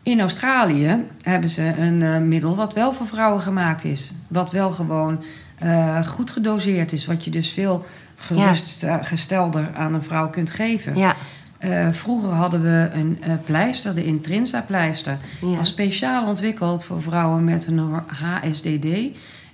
[0.06, 4.10] In Australië hebben ze een eh, middel wat wel voor vrouwen gemaakt is.
[4.28, 5.22] Wat wel gewoon
[5.58, 7.06] eh, goed gedoseerd is.
[7.06, 7.84] Wat je dus veel
[8.16, 10.96] gerustgestelder aan een vrouw kunt geven.
[10.96, 11.16] ja,
[11.58, 15.18] Eh, vroeger hadden we een eh, pleister, de Intrinsa-pleister.
[15.40, 15.56] Ja.
[15.56, 18.86] was speciaal ontwikkeld voor vrouwen met een HSDD.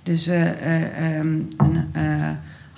[0.03, 2.29] Dus eh, eh, ehm, een eh,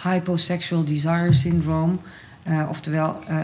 [0.03, 1.95] hyposexual desire syndrome.
[2.43, 3.37] Eh, oftewel, eh,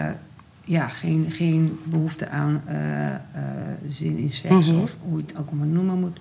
[0.72, 3.20] ja, geen, geen behoefte aan eh, eh,
[3.90, 4.80] zin in seks Mhm.
[4.80, 6.20] of hoe je het ook maar noemen moet.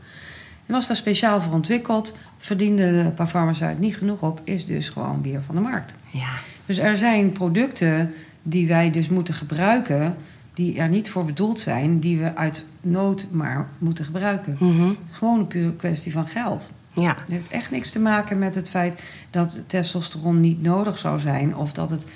[0.67, 2.17] En was daar speciaal voor ontwikkeld.
[2.39, 5.95] Verdiende de farmaceut niet genoeg op, is dus gewoon weer van de markt.
[6.11, 6.29] Ja.
[6.67, 10.17] Dus er zijn producten die wij dus moeten gebruiken,
[10.55, 14.57] die er niet voor bedoeld zijn, die we uit nood maar moeten gebruiken.
[14.61, 14.91] Mhm.
[15.13, 16.71] Gewoon een pure kwestie van geld.
[16.95, 17.17] Ja.
[17.21, 21.57] Het heeft echt niks te maken met het feit dat testosteron niet nodig zou zijn
[21.57, 22.07] of dat het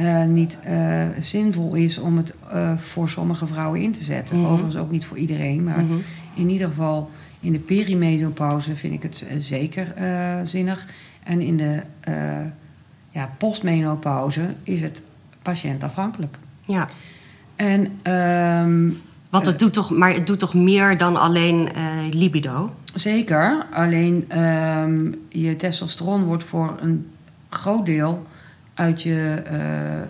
[0.00, 4.36] eh, niet eh, zinvol is om het eh, voor sommige vrouwen in te zetten.
[4.38, 4.46] Mhm.
[4.46, 5.92] Overigens ook niet voor iedereen, maar Mhm.
[6.34, 7.10] in ieder geval
[7.40, 9.94] in de perimenopauze vind ik het zeker
[10.44, 10.86] zinnig.
[11.22, 11.80] En in de
[13.10, 15.02] ja, postmenopauze is het
[15.42, 16.36] patiëntafhankelijk.
[16.64, 16.88] ja.
[17.56, 18.88] En ehm,
[19.30, 21.68] Want het doet toch, maar het doet toch meer dan alleen
[22.10, 22.74] libido?
[22.94, 27.06] Zeker, alleen ehm, je testosteron wordt voor een
[27.48, 28.26] groot deel
[28.74, 30.06] uit je eh, eh,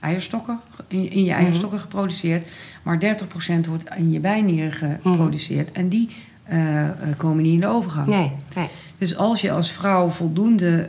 [0.00, 2.46] eierstokken, in, in je eierstokken geproduceerd.
[2.82, 5.72] Maar 30% wordt in je bijnieren geproduceerd.
[5.72, 6.08] En die
[6.44, 6.84] eh,
[7.16, 8.06] komen niet in de overgang.
[8.06, 8.68] Nee, nee.
[8.98, 10.88] Dus als je als vrouw voldoende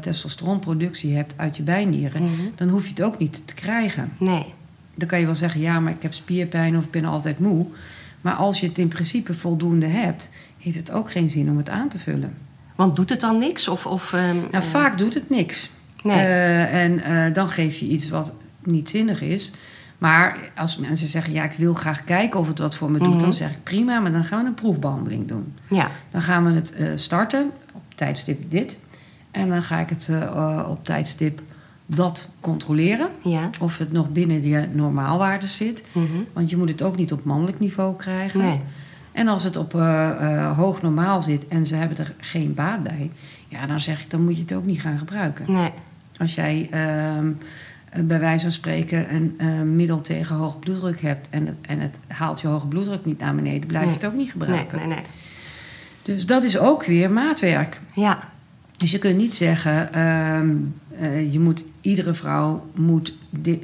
[0.00, 2.22] testosteronproductie hebt uit je bijnieren...
[2.22, 2.32] Mhm.
[2.54, 4.12] dan hoef je het ook niet te krijgen.
[4.18, 4.44] Nee.
[4.94, 7.66] Dan kan je wel zeggen, ja, maar ik heb spierpijn of ik ben altijd moe.
[8.20, 11.68] Maar als je het in principe voldoende hebt, heeft het ook geen zin om het
[11.68, 12.34] aan te vullen.
[12.76, 13.68] Want doet het dan niks?
[13.68, 15.70] Of, of, ehm, Nou, vaak doet het niks.
[16.02, 16.16] Nee.
[16.18, 18.34] Eh, en eh, dan geef je iets wat
[18.64, 19.52] niet zinnig is.
[19.98, 23.08] Maar als mensen zeggen, ja, ik wil graag kijken of het wat voor me doet,
[23.08, 23.18] Mhm.
[23.18, 25.54] dan zeg ik prima, maar dan gaan we een proefbehandeling doen.
[25.68, 25.90] Ja.
[26.10, 28.78] Dan gaan we het eh, starten op tijdstip dit.
[29.30, 30.10] En dan ga ik het
[30.68, 31.40] op tijdstip
[31.86, 33.08] dat controleren.
[33.22, 33.50] Ja.
[33.60, 35.82] Of het nog binnen je normaalwaarde zit.
[35.92, 36.06] Mhm.
[36.32, 38.40] Want je moet het ook niet op mannelijk niveau krijgen.
[38.40, 38.60] Nee.
[39.12, 39.72] En als het op
[40.56, 43.10] hoog normaal zit en ze hebben er geen baat bij,
[43.48, 45.44] ja, dan zeg ik, dan moet je het ook niet gaan gebruiken.
[45.52, 45.70] Nee.
[46.22, 47.26] Als jij ehm,
[47.90, 51.78] eh, bij wijze van spreken een eh, middel tegen hoge bloeddruk hebt en het, en
[51.80, 53.98] het haalt je hoge bloeddruk niet naar beneden, blijf je Nee.
[53.98, 54.78] het ook niet Nee, gebruiken.
[54.78, 55.04] nee, nee.
[56.02, 57.80] Dus dat is ook weer maatwerk.
[57.94, 58.18] Ja.
[58.76, 60.56] Dus je kunt niet zeggen, ehm,
[60.98, 63.14] eh, je moet, iedere vrouw moet,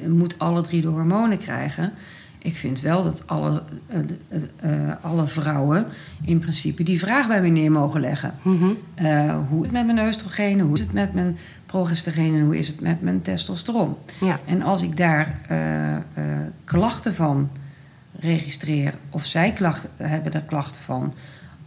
[0.08, 1.92] moet alle drie de hormonen krijgen.
[2.38, 3.62] Ik vind wel dat alle,
[4.58, 5.86] eh, alle vrouwen
[6.24, 8.34] in principe die vraag bij me neer mogen leggen.
[8.42, 8.64] Mhm.
[8.94, 11.36] Eh, hoe is het met mijn oestrogenen, hoe is het met mijn
[11.68, 13.96] progesteron en hoe is het met mijn testosteron?
[14.20, 14.38] Ja.
[14.46, 16.00] En als ik daar eh, eh,
[16.64, 17.48] klachten van
[18.20, 21.14] registreer, of zij klachten, hebben er klachten van,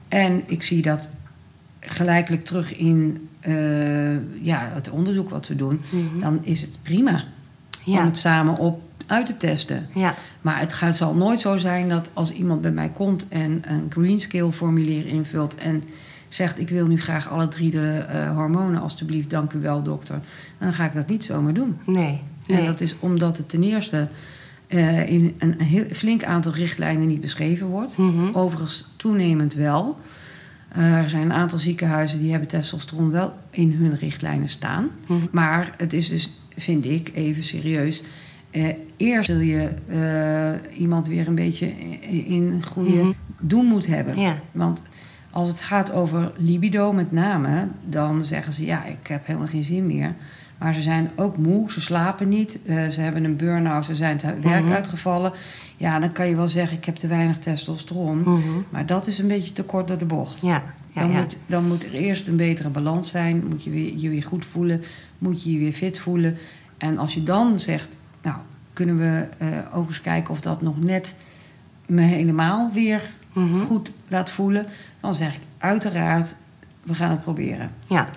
[0.07, 1.09] en ik zie dat
[1.79, 6.19] gelijkelijk terug in eh, ja, het onderzoek wat we doen, Mhm.
[6.19, 7.23] dan is het prima
[7.85, 9.87] om het samen op uit te testen.
[9.95, 10.15] Ja.
[10.41, 13.85] Maar het gaat, zal nooit zo zijn dat als iemand bij mij komt en een
[13.89, 15.83] greenscale formulier invult en
[16.33, 20.19] zegt ik wil nu graag alle drie de eh, hormonen, alstublieft, dank u wel dokter,
[20.57, 21.77] dan ga ik dat niet zomaar doen.
[21.85, 22.21] Nee.
[22.47, 24.07] En dat is omdat het ten eerste
[24.67, 27.97] eh, in een heel, flink aantal richtlijnen niet beschreven wordt.
[27.97, 28.29] Mhm.
[28.33, 29.99] Overigens toenemend wel.
[30.71, 34.89] Eh, er zijn een aantal ziekenhuizen die hebben testosteron wel in hun richtlijnen staan.
[35.07, 35.19] Mhm.
[35.31, 38.03] Maar het is dus, vind ik, even serieus.
[38.97, 39.69] Eerst zul je
[40.77, 41.67] iemand weer een beetje
[42.09, 43.11] in goede Mhm.
[43.39, 44.19] doen moet hebben.
[44.19, 44.39] Ja.
[44.51, 44.81] Want
[45.31, 49.63] als het gaat over libido met name, dan zeggen ze ja, ik heb helemaal geen
[49.63, 50.13] zin meer.
[50.57, 54.19] Maar ze zijn ook moe, ze slapen niet, eh, ze hebben een burn-out, ze zijn
[54.23, 54.71] het werk Mhm.
[54.73, 55.31] uitgevallen.
[55.77, 58.19] Ja, dan kan je wel zeggen, ik heb te weinig testosteron.
[58.19, 58.39] Mhm.
[58.69, 60.41] Maar dat is een beetje te kort door de bocht.
[60.41, 60.63] Ja.
[60.93, 61.19] Ja, dan, ja.
[61.19, 63.43] Moet, dan moet er eerst een betere balans zijn.
[63.47, 64.83] Moet je weer, je weer goed voelen.
[65.17, 66.37] Moet je je weer fit voelen.
[66.77, 68.35] En als je dan zegt, nou,
[68.73, 71.13] kunnen we eh, ook eens kijken of dat nog net
[71.85, 73.01] me helemaal weer
[73.33, 73.59] Mhm.
[73.59, 74.65] goed laat voelen.
[75.01, 76.35] Dan zeg ik uiteraard,
[76.83, 77.71] we gaan het proberen.
[77.87, 78.09] Ja.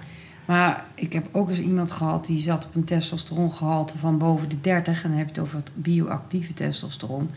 [0.45, 4.61] Maar ik heb ook eens iemand gehad die zat op een testosterongehalte van boven de
[4.61, 5.03] 30.
[5.03, 7.31] En dan heb je het over het bioactieve testosteron.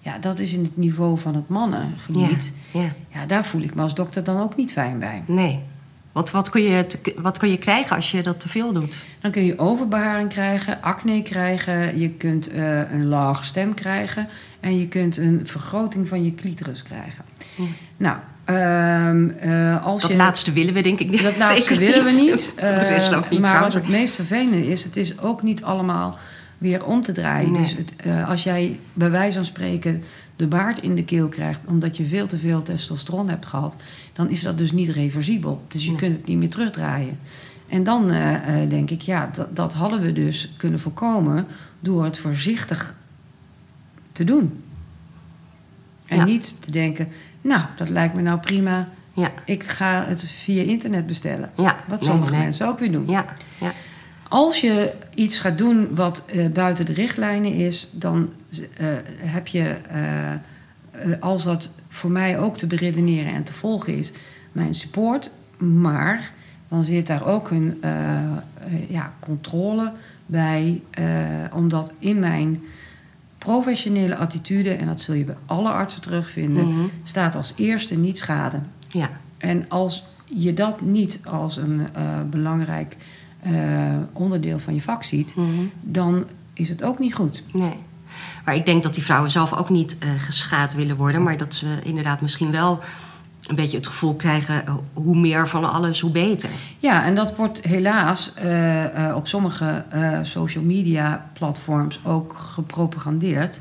[0.00, 2.52] Ja, dat is in het niveau van het mannengebied.
[2.70, 2.92] Ja.
[3.08, 5.22] Ja, daar voel ik me als dokter dan ook niet fijn bij.
[5.26, 5.60] Nee.
[6.12, 6.86] Wat, wat, kun je
[7.16, 9.02] wat kun je krijgen als je dat te veel doet?
[9.20, 14.28] Dan kun je overbeharing krijgen, acne krijgen, je kunt eh, een lage stem krijgen
[14.60, 17.24] en je kunt een vergroting van je clitoris krijgen.
[17.56, 17.64] Ja.
[17.96, 18.16] Nou,
[18.56, 21.22] ehm, eh, als Dat je laatste willen we denk ik niet.
[21.22, 22.52] dat laatste Zeker willen we niet.
[22.56, 23.74] De rest Eh, ook niet maar trouwens.
[23.74, 26.18] wat het meest vervelende is, het is ook niet allemaal
[26.58, 27.52] weer om te draaien.
[27.52, 27.62] Nee.
[27.62, 30.02] Dus het, eh, als jij bij wijze van spreken
[30.36, 33.76] de baard in de keel krijgt omdat je veel te veel testosteron hebt gehad,
[34.12, 35.62] dan is dat dus niet reversibel.
[35.68, 35.98] Dus je Nee.
[35.98, 37.18] kunt het niet meer terugdraaien.
[37.68, 38.12] En dan
[38.68, 41.46] denk ik, ja, dat, dat hadden we dus kunnen voorkomen
[41.80, 42.94] door het voorzichtig
[44.12, 44.62] te doen.
[46.06, 46.24] En Ja.
[46.24, 47.08] niet te denken,
[47.40, 48.88] nou, dat lijkt me nou prima.
[49.12, 49.30] Ja.
[49.44, 51.50] Ik ga het via internet bestellen.
[51.56, 51.76] Ja.
[51.88, 52.42] Wat sommige nee, nee.
[52.42, 53.08] mensen ook weer doen.
[53.08, 53.24] Ja.
[53.60, 53.72] Ja.
[54.30, 58.32] Als je iets gaat doen wat eh, buiten de richtlijnen is, dan
[58.76, 64.12] eh, heb je, eh, als dat voor mij ook te beredeneren en te volgen is,
[64.52, 65.32] mijn support.
[65.58, 66.32] Maar
[66.68, 67.82] dan zit daar ook een
[68.88, 69.92] ja, controle
[70.26, 70.82] bij,
[71.52, 72.62] omdat in mijn
[73.44, 76.80] professionele attitude, en dat zul je bij alle artsen terugvinden, Mhm.
[77.02, 78.60] staat als eerste niet schade.
[78.88, 79.10] Ja.
[79.38, 82.96] En als je dat niet als een eh, belangrijk
[83.42, 83.52] eh,
[84.12, 85.48] onderdeel van je vak ziet, Mhm.
[85.80, 87.42] dan is het ook niet goed.
[87.52, 87.74] Nee.
[88.44, 91.22] Maar ik denk dat die vrouwen zelf ook niet eh, geschaad willen worden.
[91.22, 92.80] Maar dat ze inderdaad misschien wel
[93.46, 94.66] een beetje het gevoel krijgen...
[94.66, 96.48] eh, hoe meer van alles, hoe beter.
[96.78, 99.84] Ja, en dat wordt helaas eh, eh, op sommige
[100.22, 103.60] social media platforms ook gepropagandeerd.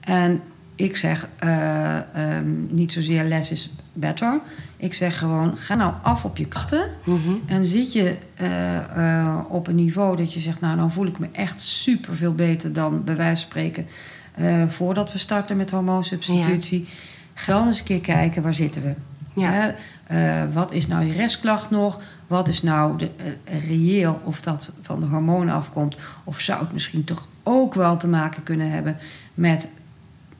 [0.00, 0.40] En
[0.74, 4.40] ik zeg eh, ehm, niet zozeer less is better.
[4.76, 6.90] Ik zeg gewoon, ga nou af op je krachten.
[7.04, 7.32] Mhm.
[7.46, 8.16] En zit je
[9.48, 12.72] op een niveau dat je zegt, nou dan voel ik me echt super veel beter
[12.72, 13.86] dan bij wijze van spreken
[14.68, 16.88] voordat we starten met hormoonsubstitutie.
[17.34, 18.94] Ga dan eens een keer kijken, waar zitten we?
[19.40, 19.74] Ja.
[20.06, 22.00] Eh, wat is nou je restklacht nog?
[22.26, 23.10] Wat is nou de,
[23.44, 25.96] eh, reëel of dat van de hormonen afkomt?
[26.24, 28.96] Of zou het misschien toch ook wel te maken kunnen hebben
[29.34, 29.70] met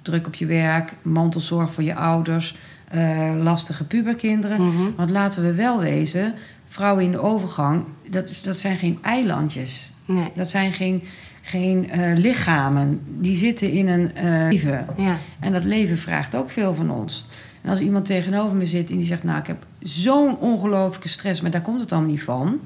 [0.02, 2.56] druk op je werk, mantelzorg voor je ouders,
[2.88, 4.66] eh, lastige puberkinderen?
[4.66, 4.94] Mhm.
[4.96, 6.34] Want laten we wel wezen,
[6.68, 9.92] vrouwen in de overgang, dat, is, dat zijn geen eilandjes.
[10.04, 10.32] Nee.
[10.34, 11.02] Dat zijn geen,
[11.44, 13.00] geen eh, lichamen.
[13.18, 14.86] Die zitten in een eh, leven.
[14.96, 15.18] Ja.
[15.40, 17.26] En dat leven vraagt ook veel van ons.
[17.62, 19.24] En als iemand tegenover me zit en die zegt...
[19.24, 21.40] nou, ik heb zo'n ongelooflijke stress...
[21.40, 22.60] maar daar komt het dan niet van.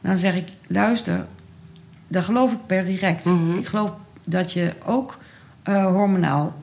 [0.00, 1.26] Dan zeg ik, luister,
[2.08, 3.24] dat geloof ik per direct.
[3.24, 3.58] Mhm.
[3.58, 3.92] Ik geloof
[4.24, 5.18] dat je ook
[5.62, 6.54] eh, hormonaal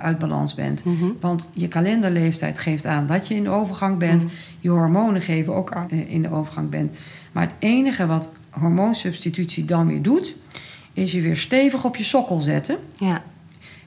[0.00, 0.84] uit balans bent.
[0.84, 1.06] Mhm.
[1.20, 4.24] Want je kalenderleeftijd geeft aan dat je in de overgang bent.
[4.24, 4.32] Mhm.
[4.60, 6.96] Je hormonen geven ook aan in de overgang bent.
[7.32, 10.34] Maar het enige wat hormoonsubstitutie dan weer doet...
[10.92, 13.22] is je weer stevig op je sokkel zetten Ja.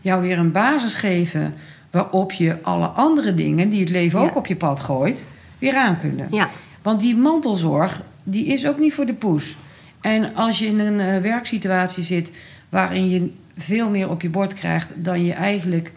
[0.02, 1.54] jou weer een basis geven
[1.92, 4.26] waarop je alle andere dingen die het leven Ja.
[4.26, 5.28] ook op je pad gooit,
[5.60, 6.28] weer aan kunnen.
[6.32, 6.50] Ja.
[6.82, 9.56] Want die mantelzorg, die is ook niet voor de poes.
[10.02, 12.32] En als je in een eh, werksituatie zit
[12.70, 15.92] waarin je veel meer op je bord krijgt dan je eigenlijk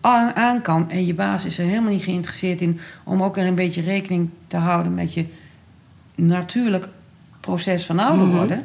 [0.00, 3.46] aan, aan kan en je baas is er helemaal niet geïnteresseerd in om ook er
[3.46, 5.24] een beetje rekening te houden met je
[6.14, 6.88] natuurlijk
[7.42, 8.36] proces van ouder Mhm.
[8.36, 8.64] worden.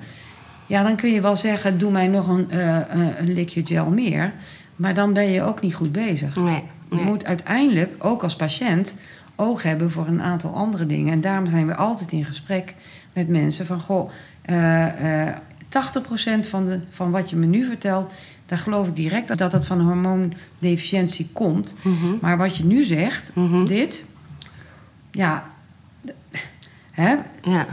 [0.65, 3.89] Ja, dan kun je wel zeggen, doe mij nog een, eh, eh, een likje gel
[3.89, 4.33] meer.
[4.75, 6.35] Maar dan ben je ook niet goed bezig.
[6.35, 6.63] Nee.
[6.89, 8.97] Je moet uiteindelijk, ook als patiënt,
[9.35, 11.13] oog hebben voor een aantal andere dingen.
[11.13, 12.73] En daarom zijn we altijd in gesprek
[13.13, 13.79] met mensen van...
[13.79, 14.09] goh,
[14.41, 15.35] eh, eh,
[15.69, 18.11] 80% van, de, van wat je me nu vertelt...
[18.45, 21.75] daar geloof ik direct dat het van hormoondeficiëntie komt.
[21.81, 22.07] Mhm.
[22.21, 23.65] Maar wat je nu zegt, Mhm.
[23.65, 24.03] dit...
[25.11, 25.43] Ja,
[26.91, 27.65] hè, Ja.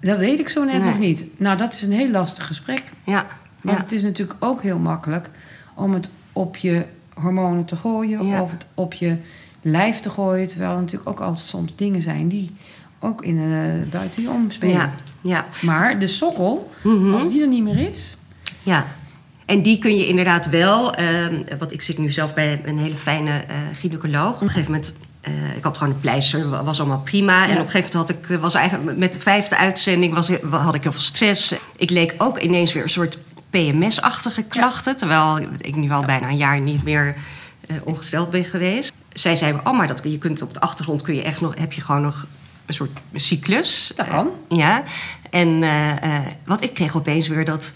[0.00, 0.84] Dat weet ik zo net Nee.
[0.90, 1.24] nog niet.
[1.36, 2.82] Nou, dat is een heel lastig gesprek.
[3.04, 3.26] Ja.
[3.60, 3.82] Want Ja.
[3.82, 5.30] het is natuurlijk ook heel makkelijk
[5.74, 6.84] om het op je
[7.14, 8.42] hormonen te gooien Ja.
[8.42, 9.16] of het op je
[9.62, 10.46] lijf te gooien.
[10.46, 12.50] Terwijl er natuurlijk ook altijd soms dingen zijn die
[12.98, 14.74] ook in, eh buiten je omspelen.
[14.74, 14.94] Ja.
[15.20, 15.46] Ja.
[15.62, 17.14] Maar de sokkel, Mhm.
[17.14, 18.16] als die er niet meer is,
[18.62, 18.86] Ja.
[19.46, 20.94] En die kun je inderdaad wel.
[20.94, 24.34] ehm want ik zit nu zelf bij een hele fijne eh gynaecoloog.
[24.34, 24.94] Op een gegeven moment.
[25.20, 27.44] Eh, ik had gewoon een pleister, wa- was allemaal prima.
[27.48, 30.74] En op een gegeven moment had ik, was eigenlijk met de vijfde uitzending was, had
[30.74, 31.54] ik heel veel stress.
[31.76, 33.18] Ik leek ook ineens weer een soort
[33.50, 34.96] PMS-achtige klachten.
[34.96, 37.14] Terwijl ik nu al bijna een jaar niet meer
[37.66, 38.92] eh, ongesteld ben geweest.
[39.12, 41.72] Zij zei, oh, maar dat, je kunt op de achtergrond kun je echt nog, heb
[41.72, 42.26] je gewoon nog
[42.66, 43.92] een soort cyclus.
[43.96, 44.28] Dat kan.
[44.48, 44.82] Eh, ja.
[45.30, 47.72] En eh, eh, wat ik kreeg opeens weer dat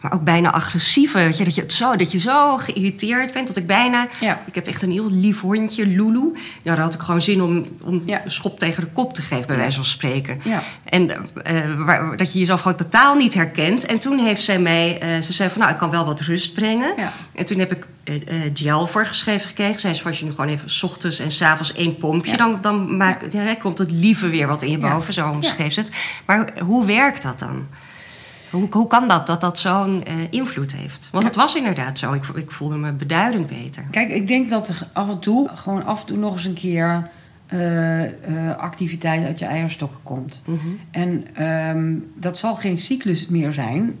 [0.00, 1.18] maar ook bijna agressieve.
[1.18, 3.46] weet je, Dat je, het zo, dat je zo geïrriteerd bent.
[3.46, 4.06] Dat ik bijna.
[4.20, 4.40] Ja.
[4.46, 6.32] Ik heb echt een heel lief hondje, Lulu.
[6.62, 8.24] Ja, daar had ik gewoon zin om, om Ja.
[8.24, 10.40] een schop tegen de kop te geven, bij wijze van spreken.
[10.44, 10.62] Ja.
[10.84, 11.10] En
[11.42, 13.86] eh, waar- dat je jezelf gewoon totaal niet herkent.
[13.86, 14.98] En toen heeft zij mij.
[15.00, 16.94] eh, ze zei van nou, ik kan wel wat rust brengen.
[17.34, 19.80] En toen heb ik eh, eh, gel voorgeschreven gekregen.
[19.80, 22.36] Zij zei als je nu gewoon even 's ochtends en 's avonds één pompje.
[22.36, 25.12] Dan, dan maak, ja, komt het lieve weer wat in je boven.
[25.14, 25.90] Zo omschreef ze het.
[26.26, 27.66] Maar hoe werkt dat dan?
[28.50, 31.08] Hoe, hoe kan dat, dat dat zo'n eh, invloed heeft?
[31.12, 32.12] Want het was inderdaad zo.
[32.12, 33.84] Ik, ik voelde me beduidend beter.
[33.90, 36.54] Kijk, ik denk dat er af en toe, gewoon af en toe nog eens een
[36.54, 37.08] keer
[37.46, 40.42] eh, eh, activiteit uit je eierstokken komt.
[40.44, 40.58] Mhm.
[40.90, 43.98] En ehm, dat zal geen cyclus meer zijn.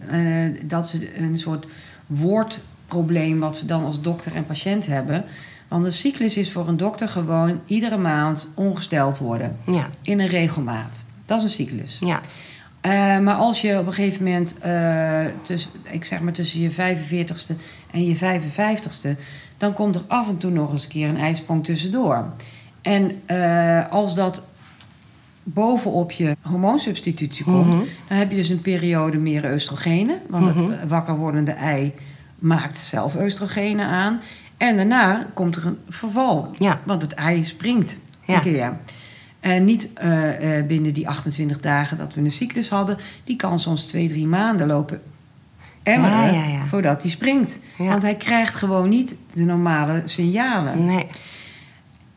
[0.62, 1.66] Dat is een soort
[2.06, 5.24] woordprobleem wat we dan als dokter en patiënt hebben.
[5.68, 9.56] Want een cyclus is voor een dokter gewoon iedere maand ongesteld worden.
[9.66, 11.04] Ja, In een regelmaat.
[11.24, 11.96] Dat is een cyclus.
[12.00, 12.20] ja,
[12.80, 16.70] Eh, maar als je op een gegeven moment, eh, tussen, ik zeg maar tussen je
[16.70, 17.54] 45ste
[17.90, 19.16] en je 55ste,
[19.56, 22.26] dan komt er af en toe nog eens een keer een ijsprong tussendoor.
[22.82, 24.44] En eh, als dat
[25.42, 27.78] bovenop je hormoonsubstitutie komt, Mhm.
[28.08, 30.18] dan heb je dus een periode meer oestrogenen.
[30.28, 30.88] Want het Mhm.
[30.88, 31.94] wakker wordende ei
[32.38, 34.20] maakt zelf oestrogenen aan.
[34.56, 36.50] En daarna komt er een verval.
[36.58, 36.80] Ja.
[36.84, 38.34] Want het ei springt Ja.
[38.34, 38.76] een keer.
[39.40, 42.98] En niet eh, eh, binnen die 28 dagen dat we een cyclus hadden.
[43.24, 45.00] Die kan soms twee, drie maanden lopen
[45.82, 46.66] emmeren Ja, ja, ja.
[46.66, 47.58] voordat hij springt.
[47.78, 50.84] Want hij krijgt gewoon niet de normale signalen.
[50.84, 51.06] Nee.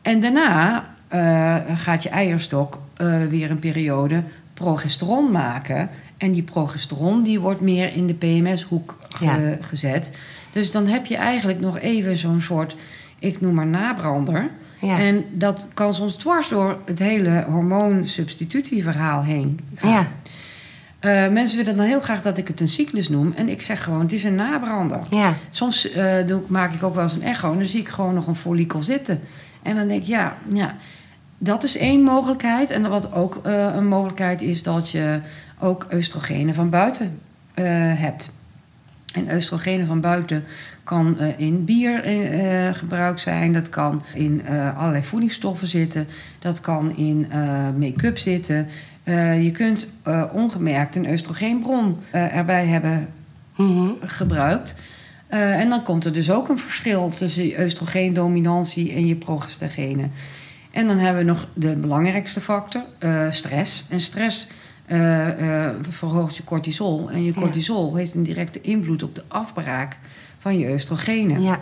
[0.02, 4.22] En daarna eh, gaat je eierstok eh, weer een periode
[4.54, 5.88] progesteron maken.
[6.16, 10.10] En die progesteron die wordt meer in de PMS-hoek ge- gezet.
[10.52, 12.76] Dus dan heb je eigenlijk nog even zo'n soort,
[13.18, 14.48] ik noem maar nabrander.
[14.84, 14.98] Ja.
[14.98, 19.90] En dat kan soms dwars door het hele hormoonsubstitutieverhaal heen gaan.
[19.90, 20.06] Ja.
[20.98, 23.32] Eh, mensen willen dan heel graag dat ik het een cyclus noem.
[23.36, 24.98] En ik zeg gewoon, het is een nabrander.
[25.10, 25.34] Ja.
[25.50, 27.88] Soms eh, doe, ik- maak ik ook wel eens een echo en dan zie ik
[27.88, 29.20] gewoon nog een follikel zitten.
[29.62, 30.76] En dan denk ik, ja, ja
[31.38, 32.70] dat is één mogelijkheid.
[32.70, 35.20] En wat ook eh, een mogelijkheid is dat je
[35.58, 37.18] ook oestrogenen van buiten
[37.96, 38.30] hebt.
[39.14, 40.44] En oestrogenen van buiten
[40.84, 43.52] kan eh, in bier eh, eh, gebruikt zijn.
[43.52, 44.42] Dat kan in
[44.76, 46.06] allerlei voedingsstoffen zitten.
[46.38, 47.26] Dat kan in
[47.78, 48.68] make-up zitten.
[49.42, 49.88] Je kunt
[50.32, 53.08] ongemerkt een oestrogeenbron erbij hebben
[53.56, 53.88] Mhm.
[54.00, 54.74] gebruikt.
[55.28, 60.12] En dan komt er dus ook een verschil tussen je oestrogeendominantie en je progestagenen.
[60.70, 62.82] En dan hebben we nog de belangrijkste factor,
[63.30, 63.84] stress.
[63.88, 64.48] En stress
[65.90, 67.10] verhoogt je cortisol.
[67.10, 67.40] En je Ja.
[67.40, 69.96] cortisol heeft een directe invloed op de afbraak
[70.44, 71.42] van je oestrogenen.
[71.42, 71.60] Ja.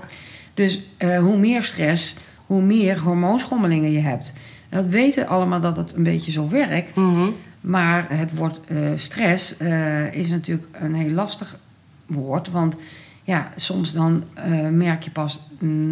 [0.55, 2.14] Dus eh, hoe meer stress,
[2.47, 4.33] hoe meer hormoonschommelingen je hebt.
[4.68, 6.97] Dat weten allemaal dat het een beetje zo werkt.
[6.97, 7.29] Mhm.
[7.61, 11.57] Maar het woord eh, stress eh, is natuurlijk een heel lastig
[12.07, 12.51] woord.
[12.51, 12.77] Want
[13.23, 14.25] ja, soms dan
[14.71, 15.42] merk je pas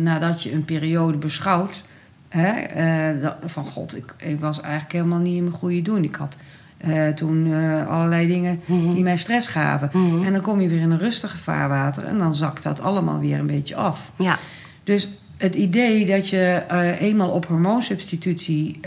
[0.02, 1.82] nadat je een periode beschouwt...
[2.28, 6.04] Hè, dat, van god, ik, ik was eigenlijk helemaal niet in mijn goede doen.
[6.04, 6.36] Ik had
[6.80, 8.92] eh, toen eh, allerlei dingen Mhm.
[8.94, 9.90] die mij stress gaven.
[9.92, 10.24] Mhm.
[10.24, 12.04] En dan kom je weer in een rustige vaarwater...
[12.04, 14.10] en dan zakt dat allemaal weer een beetje af.
[14.16, 14.38] Ja.
[14.84, 18.80] Dus het idee dat je eh, eenmaal op hormoonsubstitutie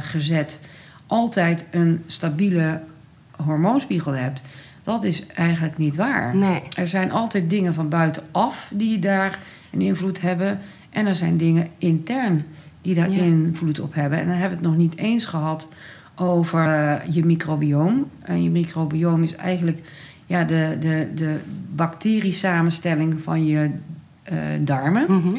[0.00, 0.60] gezet
[1.06, 2.80] altijd een stabiele
[3.44, 4.40] hormoonspiegel hebt,
[4.82, 6.36] dat is eigenlijk niet waar.
[6.36, 6.62] Nee.
[6.74, 9.38] Er zijn altijd dingen van buitenaf die daar
[9.72, 10.60] een invloed hebben.
[10.90, 12.44] En er zijn dingen intern
[12.82, 13.22] die daar Ja.
[13.22, 14.18] invloed op hebben.
[14.18, 15.68] En dan hebben we het nog niet eens gehad
[16.16, 18.06] over eh, je microbioom.
[18.22, 19.78] En je microbioom is eigenlijk
[20.26, 21.38] ja, de, de, de
[21.74, 23.70] bacteriesamenstelling van je
[24.22, 25.04] eh, darmen.
[25.08, 25.36] Mhm.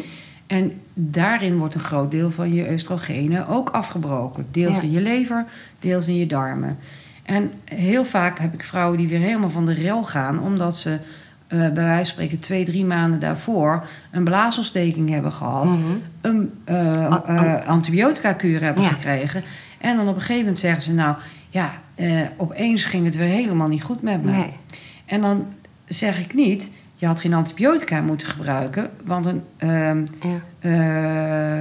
[0.48, 4.46] En daarin wordt een groot deel van je oestrogenen ook afgebroken.
[4.52, 4.82] Deels Ja.
[4.82, 5.46] in je lever,
[5.80, 6.78] deels in je darmen.
[7.24, 10.40] En heel vaak heb ik vrouwen die weer helemaal van de rel gaan...
[10.40, 10.98] omdat ze
[11.48, 13.86] eh, bij wijze van spreken twee, drie maanden daarvoor...
[14.12, 15.66] een blaasontsteking hebben gehad...
[15.66, 15.80] Mhm.
[16.22, 18.90] een A- eh, antibiotica-kuur hebben Ja.
[18.90, 19.44] gekregen...
[19.78, 20.94] en dan op een gegeven moment zeggen ze...
[20.94, 21.16] nou
[21.50, 24.32] ja, eh, opeens ging het weer helemaal niet goed met me.
[24.32, 24.54] Nee.
[25.06, 25.46] En dan
[25.86, 26.70] zeg ik niet...
[26.96, 28.90] je had geen antibiotica moeten gebruiken...
[29.06, 29.42] want een...
[29.58, 30.40] ehm, Ja.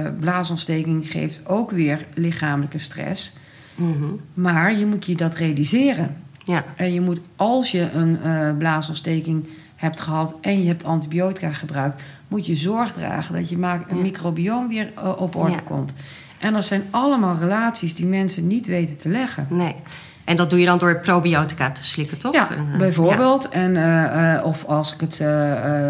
[0.05, 3.33] eh, blaasontsteking geeft ook weer lichamelijke stress.
[3.75, 4.05] Mhm.
[4.33, 6.15] Maar je moet je dat realiseren.
[6.43, 6.63] Ja.
[6.75, 12.01] En je moet, als je een eh blaasontsteking hebt gehad en je hebt antibiotica gebruikt,
[12.27, 14.01] moet je zorg dragen dat je maakt een Ja.
[14.01, 15.59] microbioom weer op orde Ja.
[15.63, 15.93] komt.
[16.39, 19.47] En dat zijn allemaal relaties die mensen niet weten te leggen.
[19.49, 19.75] Nee.
[20.23, 22.33] En dat doe je dan door probiotica te slikken, toch?
[22.33, 23.49] Ja, eh, bijvoorbeeld.
[23.49, 25.21] En, eh, eh, of als ik het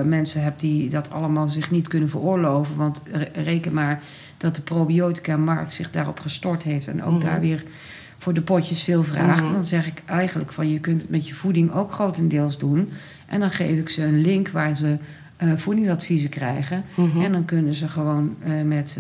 [0.05, 2.75] mensen heb die dat allemaal zich niet kunnen veroorloven.
[2.75, 3.99] Want re- reken maar
[4.37, 6.87] dat de probiotica-markt zich daarop gestort heeft.
[6.87, 7.25] En ook Mhm.
[7.25, 7.63] daar weer
[8.17, 9.43] voor de potjes veel vraagt.
[9.43, 9.53] Mhm.
[9.53, 12.91] Dan zeg ik eigenlijk van je kunt het met je voeding ook grotendeels doen.
[13.25, 14.97] En dan geef ik ze een link waar ze
[15.55, 16.83] voedingsadviezen krijgen.
[16.95, 17.21] Mhm.
[17.21, 18.97] En dan kunnen ze gewoon met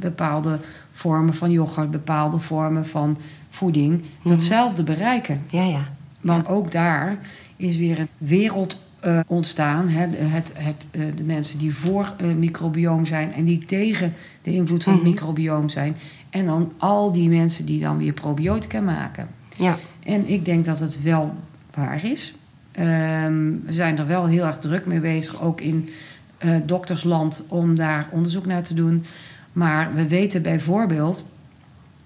[0.00, 0.58] bepaalde
[0.94, 3.18] vormen van yoghurt, bepaalde vormen van
[3.50, 5.42] voeding, datzelfde bereiken.
[5.50, 5.88] ja, ja.
[6.20, 7.18] Want ook daar
[7.56, 9.88] is weer een wereld eh, ontstaan.
[9.88, 10.10] Hè?
[10.10, 14.52] De- Het, het, eh, de mensen die voor het microbioom zijn en die tegen de
[14.54, 15.10] invloed van het Mhm.
[15.10, 15.96] microbioom zijn.
[16.30, 19.28] En dan al die mensen die dan weer probiotica maken.
[19.56, 19.78] Ja.
[20.04, 21.34] En ik denk dat het wel
[21.74, 22.34] waar is.
[22.72, 25.88] Ehm, we zijn er wel heel erg druk mee bezig, ook in
[26.66, 29.04] doktersland, om daar onderzoek naar te doen.
[29.54, 31.26] Maar we weten bijvoorbeeld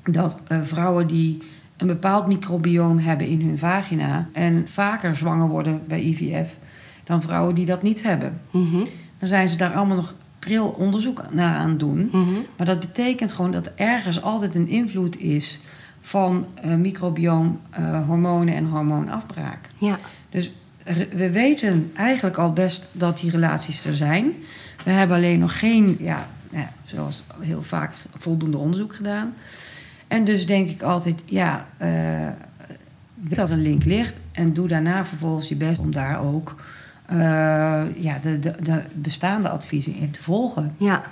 [0.04, 1.42] dat eh, vrouwen die
[1.76, 6.56] een bepaald microbioom hebben in hun vagina en vaker zwanger worden bij IVF
[7.04, 8.40] dan vrouwen die dat niet hebben.
[8.50, 8.84] Mhm.
[9.18, 12.08] Dan zijn ze daar allemaal nog pril onderzoek naar aan het doen.
[12.12, 12.34] Mhm.
[12.56, 15.60] Maar dat betekent gewoon dat er ergens altijd een invloed is
[16.00, 16.46] van
[16.78, 19.68] microbioom, eh, hormonen en hormoonafbraak.
[19.78, 19.98] Ja.
[20.30, 20.52] Dus
[21.14, 24.32] we weten eigenlijk al best dat die relaties er zijn.
[24.84, 26.28] We hebben alleen nog geen, ja,
[26.92, 29.34] zoals heel vaak, voldoende onderzoek gedaan.
[30.08, 32.28] En dus denk ik altijd, ja, eh,
[33.14, 34.16] weet dat er een link ligt.
[34.32, 36.56] En doe daarna vervolgens je best om daar ook
[37.06, 37.16] eh,
[37.96, 40.74] ja, de, de, de bestaande adviezen in te volgen.
[40.78, 41.02] Ja.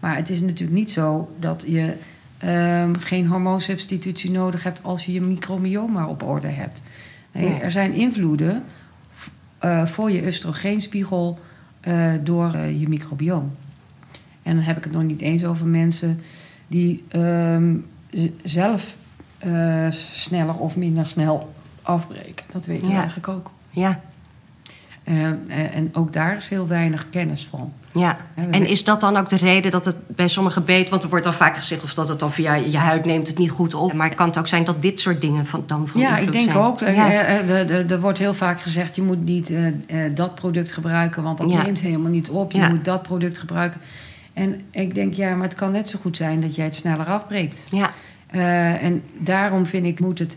[0.00, 1.92] Maar het is natuurlijk niet zo dat je
[2.38, 6.82] ehm, geen hormoonsubstitutie nodig hebt als je je microbioma op orde hebt.
[7.32, 7.60] Nee.
[7.60, 8.62] Er zijn invloeden
[9.58, 11.38] eh, voor je oestrogeenspiegel
[11.80, 13.54] eh, door eh, je microbioom.
[14.46, 16.20] En dan heb ik het nog niet eens over mensen
[16.66, 17.74] die ehm,
[18.42, 18.94] zelf
[19.38, 22.44] eh, sneller of minder snel afbreken.
[22.52, 22.96] Dat weten we Ja.
[22.98, 23.50] eigenlijk ook.
[23.70, 24.00] Ja.
[25.04, 25.34] Eh, eh,
[25.74, 27.72] en ook daar is heel weinig kennis van.
[27.92, 30.88] Ja, en is dat dan ook de reden dat het bij sommige beet...
[30.88, 33.38] want er wordt dan vaak gezegd of dat het dan via je huid neemt het
[33.38, 33.92] niet goed op...
[33.92, 36.44] maar kan het ook zijn dat dit soort dingen van, dan van Ja, ik denk
[36.50, 36.56] zijn?
[36.64, 36.80] ook.
[36.82, 37.10] eh, Ja.
[37.88, 39.52] Er wordt heel vaak gezegd, je moet niet
[40.14, 41.62] dat product gebruiken, want dat Ja.
[41.62, 42.52] neemt helemaal niet op.
[42.52, 42.68] Je Ja.
[42.68, 43.80] moet dat product gebruiken.
[44.36, 47.06] En ik denk, ja, maar het kan net zo goed zijn dat jij het sneller
[47.06, 47.66] afbreekt.
[47.70, 47.90] ja,
[48.26, 50.36] Eh, en daarom vind ik, moet het...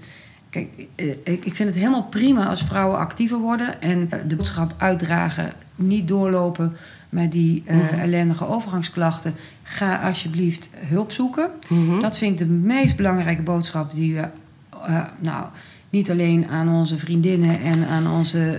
[0.50, 3.82] Kijk, eh, ik, vind het helemaal prima als vrouwen actiever worden...
[3.82, 6.78] en eh, de boodschap uitdragen, niet doorlopen
[7.10, 8.00] met die Mhm.
[8.00, 9.34] ellendige overgangsklachten.
[9.64, 11.50] Ga alsjeblieft hulp zoeken.
[11.68, 12.00] Mhm.
[12.00, 14.28] Dat vind ik de meest belangrijke boodschap die we...
[15.20, 15.46] nou,
[15.90, 18.58] niet alleen aan onze vriendinnen en aan onze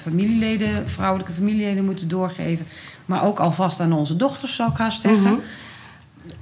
[0.00, 0.88] familieleden...
[0.88, 2.66] vrouwelijke familieleden moeten doorgeven...
[3.06, 5.22] maar ook alvast aan onze dochters, zou ik haast zeggen...
[5.22, 5.34] Mhm.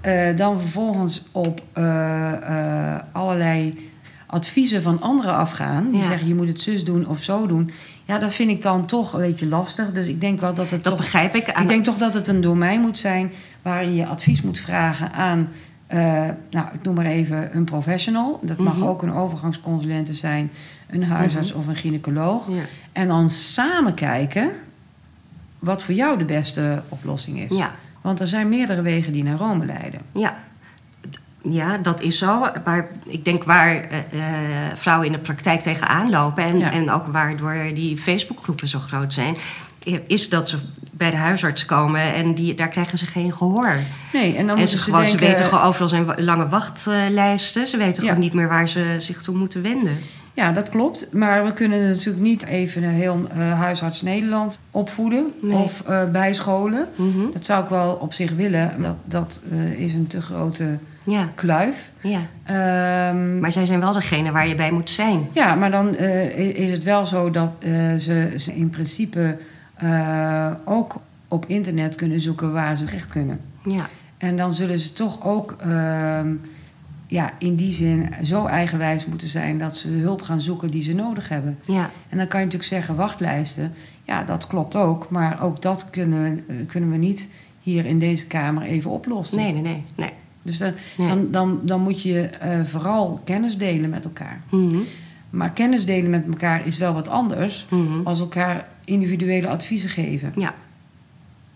[0.00, 2.32] Eh, dan vervolgens op eh,
[2.94, 3.90] eh, allerlei
[4.26, 5.90] adviezen van anderen afgaan.
[5.90, 6.06] Die Ja.
[6.06, 7.70] zeggen je moet het zus doen of zo doen.
[8.04, 9.92] Ja, dat vind ik dan toch een beetje lastig.
[9.92, 11.02] Dus ik denk wel dat het dat toch...
[11.02, 11.52] begrijp ik.
[11.52, 15.12] Aan Ik denk toch dat het een domein moet zijn waarin je advies moet vragen
[15.12, 15.48] aan,
[16.50, 18.38] nou, ik noem maar even een professional.
[18.42, 18.86] Dat mag Mhm.
[18.86, 20.50] ook een overgangsconsulente zijn,
[20.90, 22.48] een huisarts of een gynaecoloog.
[22.48, 22.62] Ja.
[22.92, 24.50] En dan samen kijken
[25.64, 27.56] wat voor jou de beste oplossing is.
[27.58, 27.70] Ja.
[28.00, 30.00] Want er zijn meerdere wegen die naar Rome leiden.
[30.12, 30.36] Ja.
[31.50, 32.46] Ja, dat is zo.
[32.64, 36.44] Maar ik denk waar eh, eh, vrouwen in de praktijk tegenaan lopen...
[36.44, 36.72] En, Ja.
[36.72, 39.36] en ook waardoor die Facebookgroepen zo groot zijn...
[40.06, 40.56] is dat ze
[40.90, 43.76] bij de huisarts komen en die, daar krijgen ze geen gehoor.
[44.12, 46.48] Nee, en dan en moeten ze, ze gewoon, ze denken- weten gewoon overal zijn lange
[46.48, 47.66] wachtlijsten.
[47.66, 48.08] Ze weten Ja.
[48.08, 49.98] gewoon niet meer waar ze zich toe moeten wenden.
[50.34, 51.12] Ja, dat klopt.
[51.12, 55.56] Maar we kunnen natuurlijk niet even een heel eh, huisarts Nederland opvoeden Nee.
[55.56, 56.88] of eh, bijscholen.
[56.96, 57.32] Mhm.
[57.32, 58.70] Dat zou ik wel op zich willen.
[58.82, 61.90] Dat, dat eh, is een te grote Ja, kluif.
[62.00, 62.20] ja.
[62.44, 65.28] Ehm, Maar zij zijn wel degene waar je bij moet zijn.
[65.32, 65.96] ja, maar dan
[66.36, 67.52] is het wel zo dat
[67.98, 69.38] ze, ze in principe
[70.64, 70.94] ook
[71.28, 73.40] op internet kunnen zoeken waar ze terecht kunnen.
[73.64, 76.28] Ja, En dan zullen ze toch ook ehm,
[77.14, 80.82] ja, in die zin zo eigenwijs moeten zijn dat ze de hulp gaan zoeken die
[80.82, 81.58] ze nodig hebben.
[81.66, 83.72] ja, En dan kan je natuurlijk zeggen wachtlijsten.
[84.04, 85.10] Ja, dat klopt ook.
[85.10, 87.30] Maar ook dat kunnen, eh, kunnen we niet
[87.62, 89.36] hier in deze kamer even oplossen.
[89.38, 89.82] nee, nee, nee.
[89.96, 90.10] nee.
[90.42, 91.08] Dus dan, Nee.
[91.08, 94.40] dan, dan, dan moet je eh, vooral kennis delen met elkaar.
[94.50, 94.78] Mhm.
[95.30, 98.00] Maar kennis delen met elkaar is wel wat anders Mhm.
[98.04, 100.32] als elkaar individuele adviezen geven.
[100.36, 100.54] Ja,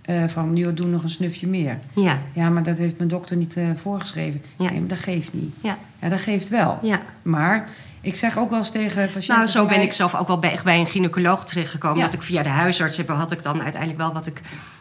[0.09, 1.79] Eh, van, joh, doe nog een snufje meer.
[1.95, 4.43] ja, Ja, maar dat heeft mijn dokter niet eh, voorgeschreven.
[4.57, 4.71] Ja.
[4.71, 5.55] Nee, maar dat geeft niet.
[5.63, 6.79] ja, Ja, dat geeft wel.
[6.83, 7.01] ja.
[7.23, 7.69] Maar
[8.01, 9.35] ik zeg ook wel eens tegen patiënten...
[9.35, 11.99] Nou, zo ben ik zelf ook wel bij, echt bij een gynaecoloog terechtgekomen.
[11.99, 12.05] Ja.
[12.05, 14.41] Dat ik via de huisarts heb, had ik dan uiteindelijk wel wat ik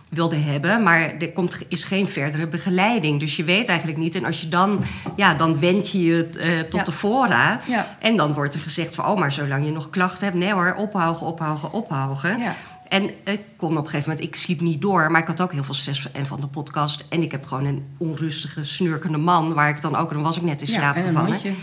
[0.09, 0.83] wilde hebben.
[0.83, 3.19] Maar er komt, is geen verdere begeleiding.
[3.19, 4.15] Dus je weet eigenlijk niet.
[4.15, 4.83] En als je dan,
[5.15, 6.83] ja, dan wend je je eh, tot Ja.
[6.83, 7.59] de fora.
[7.67, 7.97] Ja.
[7.99, 10.37] En dan wordt er gezegd van, oh, maar zolang je nog klachten hebt...
[10.39, 12.39] nee hoor, ophouden, ophouden, ophouden.
[12.39, 12.53] Ja.
[12.89, 15.51] En ik kon op een gegeven moment, ik sliep niet door, maar ik had ook
[15.51, 17.05] heel veel stress en van de podcast.
[17.09, 20.43] En ik heb gewoon een onrustige, snurkende man, waar ik dan ook, dan was ik
[20.43, 21.37] net in Ja, slaap gevallen.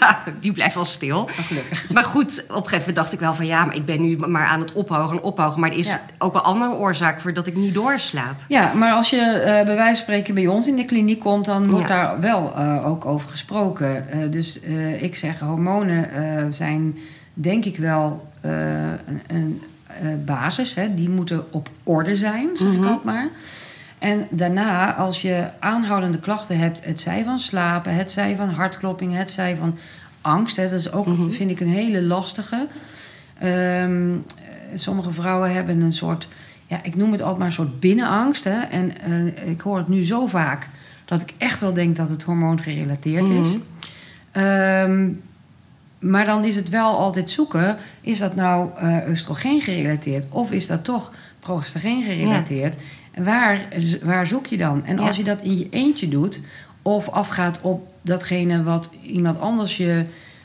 [0.00, 1.28] ja, die blijft wel stil.
[1.28, 1.90] Ah, gelukkig.
[1.90, 4.16] Maar goed, op een gegeven moment dacht ik wel van ja, maar ik ben nu
[4.18, 5.60] maar aan het ophogen en ophogen.
[5.60, 6.00] Maar er is Ja.
[6.18, 8.44] ook een andere oorzaak voor dat ik niet doorslaap.
[8.48, 11.44] Ja, maar als je eh, bij wijze van spreken bij ons in de kliniek komt,
[11.44, 11.94] dan wordt Ja.
[12.06, 14.08] daar wel eh, ook over gesproken.
[14.10, 14.60] Eh, dus
[15.00, 16.08] ik zeg, hormonen
[16.54, 16.98] zijn
[17.34, 19.62] denk ik wel een, een
[20.24, 20.74] basis.
[20.74, 20.94] Hè.
[20.94, 22.86] Die moeten op orde zijn, zeg ik Mhm.
[22.86, 23.28] altijd maar.
[23.98, 29.16] En daarna, als je aanhoudende klachten hebt, het zij van slapen, het zij van hartklopping,
[29.16, 29.76] het zij van
[30.20, 30.56] angst.
[30.56, 31.30] Hè, dat is ook, Mhm.
[31.30, 32.66] vind ik, een hele lastige.
[33.38, 34.14] Ehm, eh,
[34.74, 36.28] sommige vrouwen hebben een soort,
[36.66, 38.44] ja, ik noem het altijd maar een soort binnenangst.
[38.44, 38.60] Hè?
[38.60, 40.66] En eh, ik hoor het nu zo vaak
[41.04, 43.48] dat ik echt wel denk dat het hormoon gerelateerd is.
[44.32, 45.08] Mhm.
[46.00, 50.66] Maar dan is het wel altijd zoeken, is dat nou eh oestrogeen gerelateerd of is
[50.66, 52.76] dat toch progestageen gerelateerd?
[53.10, 53.68] En waar,
[54.02, 54.84] waar zoek je dan?
[54.84, 55.06] En Ja.
[55.06, 56.40] als je dat in je eentje doet
[56.82, 60.04] of afgaat op datgene wat iemand anders je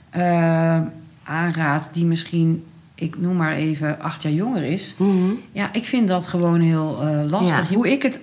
[0.10, 0.80] eh,
[1.24, 2.64] aanraadt, die misschien,
[2.96, 4.94] ik noem maar even, acht jaar jonger is.
[4.98, 5.32] Mhm.
[5.52, 7.70] Ja, ik vind dat gewoon heel eh, lastig.
[7.70, 7.76] Ja.
[7.76, 8.22] Hoe ik het,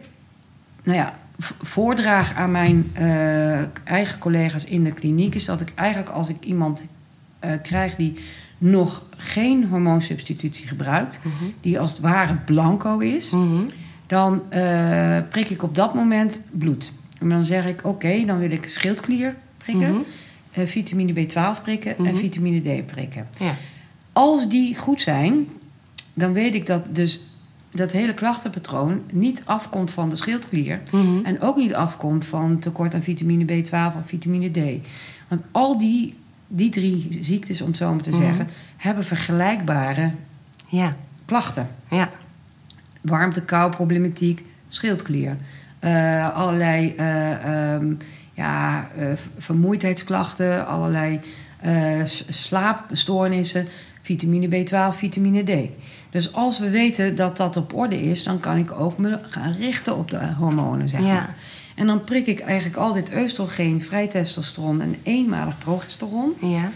[0.83, 1.15] nou ja,
[1.63, 2.93] voordraag aan mijn
[3.85, 5.35] eigen collega's in de kliniek...
[5.35, 6.83] is dat ik eigenlijk als ik iemand
[7.43, 8.15] eh, krijg die
[8.59, 11.21] nog geen hormoonsubstitutie gebruikt...
[11.61, 13.31] die als het ware blanco is...
[13.31, 13.63] Mhm.
[14.07, 16.93] dan eh, prik ik op dat moment bloed.
[17.21, 19.91] En dan zeg ik, oké, dan wil ik schildklier prikken...
[19.91, 20.01] Mhm.
[20.53, 22.15] eh, vitamine B12 prikken en Mhm.
[22.17, 23.27] vitamine D prikken.
[23.39, 23.57] Ja.
[24.13, 25.47] Als die goed zijn,
[26.15, 27.21] dan weet ik dat dus
[27.75, 30.81] dat hele klachtenpatroon niet afkomt van de schildklier.
[30.93, 31.25] Mhm.
[31.25, 34.87] En ook niet afkomt van tekort aan vitamine B12 of vitamine D.
[35.29, 36.15] Want al die,
[36.55, 38.21] die drie ziektes, om het zo maar te Mhm.
[38.23, 40.11] zeggen, hebben vergelijkbare
[40.67, 40.97] Ja.
[41.25, 41.69] klachten.
[41.91, 42.11] Ja.
[43.01, 45.37] Warmte, kou, problematiek, schildklier.
[45.79, 47.95] Eh, allerlei eh, ehm,
[48.35, 49.07] ja, eh,
[49.39, 51.21] vermoeidheidsklachten, allerlei
[52.29, 53.67] slaapstoornissen,
[54.03, 55.71] vitamine B12, vitamine D.
[56.11, 59.53] Dus als we weten dat dat op orde is, dan kan ik ook me gaan
[59.53, 61.35] richten op de hormonen, zeg Ja.
[61.75, 66.33] En dan prik ik eigenlijk altijd oestrogeen, vrij testosteron en eenmalig progesteron.
[66.41, 66.71] Ja.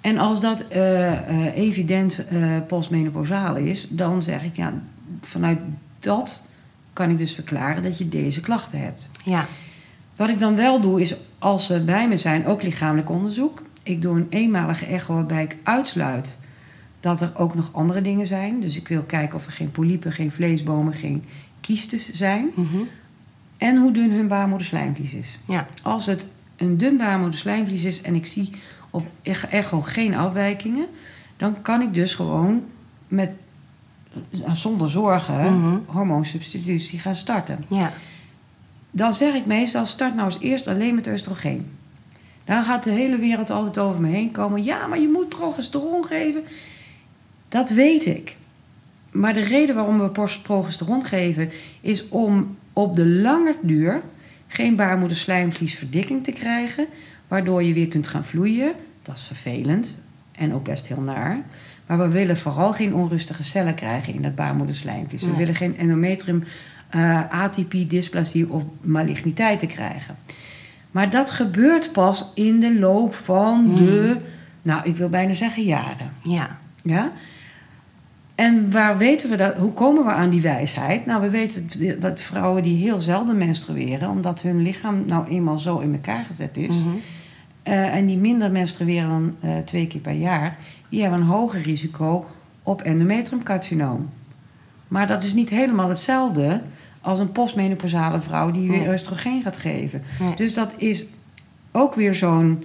[0.00, 4.72] En als dat eh, eh, evident eh postmenopausaal is, dan zeg ik ja,
[5.22, 5.58] vanuit
[5.98, 6.42] dat
[6.92, 9.10] kan ik dus verklaren dat je deze klachten hebt.
[9.24, 9.46] Ja.
[10.16, 13.62] Wat ik dan wel doe, is als ze bij me zijn, ook lichamelijk onderzoek.
[13.82, 16.36] Ik doe een eenmalige echo waarbij ik uitsluit
[17.00, 18.60] dat er ook nog andere dingen zijn.
[18.60, 21.24] Dus ik wil kijken of er geen polypen, geen vleesbomen, geen
[21.60, 22.50] kiestes zijn.
[22.54, 22.78] Mhm.
[23.56, 25.38] En hoe dun hun baarmoederslijmvlies is.
[25.46, 25.66] Ja.
[25.82, 26.26] Als het
[26.56, 28.50] een dun baarmoederslijmvlies is en ik zie
[28.90, 29.06] op
[29.50, 30.86] echo geen afwijkingen,
[31.36, 32.62] dan kan ik dus gewoon
[33.08, 33.36] met,
[34.52, 35.78] zonder zorgen Mhm.
[35.86, 37.64] hormoonsubstitutie gaan starten.
[37.68, 37.92] Ja.
[38.90, 41.70] Dan zeg ik meestal, start nou eens eerst alleen met oestrogeen.
[42.44, 44.64] Dan gaat de hele wereld altijd over me heen komen.
[44.64, 46.42] Ja, maar je moet progesteron geven.
[47.48, 48.36] Dat weet ik.
[49.20, 51.50] Maar de reden waarom we progesteron geven...
[51.80, 54.00] is om op de lange duur
[54.48, 56.86] geen baarmoederslijmvliesverdikking te krijgen...
[57.28, 58.72] waardoor je weer kunt gaan vloeien.
[59.02, 59.98] Dat is vervelend
[60.32, 61.38] en ook best heel naar.
[61.86, 65.22] Maar we willen vooral geen onrustige cellen krijgen in dat baarmoederslijmvlies.
[65.22, 66.44] We willen geen endometrium
[66.88, 70.16] eh, atypie, dysplasie of maligniteiten krijgen.
[70.90, 74.16] Maar dat gebeurt pas in de loop van de,
[74.62, 76.12] nou, ik wil bijna zeggen jaren.
[76.22, 76.58] Ja.
[76.82, 77.12] Ja?
[78.36, 79.54] En waar weten we dat?
[79.56, 81.06] Hoe komen we aan die wijsheid?
[81.06, 81.68] Nou, we weten
[82.00, 86.56] dat vrouwen die heel zelden menstrueren, omdat hun lichaam nou eenmaal zo in elkaar gezet
[86.56, 86.88] is, Mhm.
[87.62, 90.58] eh, en die minder menstrueren dan eh, twee keer per jaar,
[90.88, 92.26] die hebben een hoger risico
[92.62, 94.08] op endometriumcarcinoom.
[94.88, 96.60] Maar dat is niet helemaal hetzelfde
[97.00, 98.92] als een postmenopausale vrouw die weer Nee.
[98.92, 100.02] oestrogeen gaat geven.
[100.20, 100.34] Nee.
[100.36, 101.06] Dus dat is
[101.72, 102.64] ook weer zo'n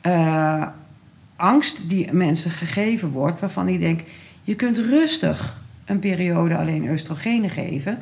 [0.00, 0.66] eh,
[1.36, 4.00] angst die mensen gegeven wordt, waarvan ik denk,
[4.50, 7.98] je kunt rustig een periode alleen oestrogenen geven,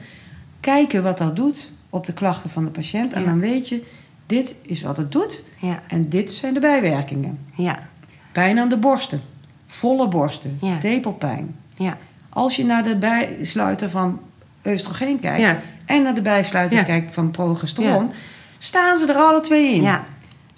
[0.60, 3.26] kijken wat dat doet op de klachten van de patiënt, en Ja.
[3.26, 3.82] dan weet je,
[4.26, 5.82] dit is wat het doet Ja.
[5.88, 7.38] en dit zijn de bijwerkingen.
[7.54, 7.88] Ja.
[8.32, 9.20] Pijn aan de borsten,
[9.66, 10.78] volle borsten, Ja.
[10.78, 11.54] tepelpijn.
[11.76, 11.98] Ja.
[12.28, 14.20] Als je naar de bijsluiter van
[14.66, 18.10] oestrogeen kijkt en naar de bijsluiter kijkt van progesteron,
[18.58, 19.82] staan ze er alle twee in.
[19.82, 20.06] Ja.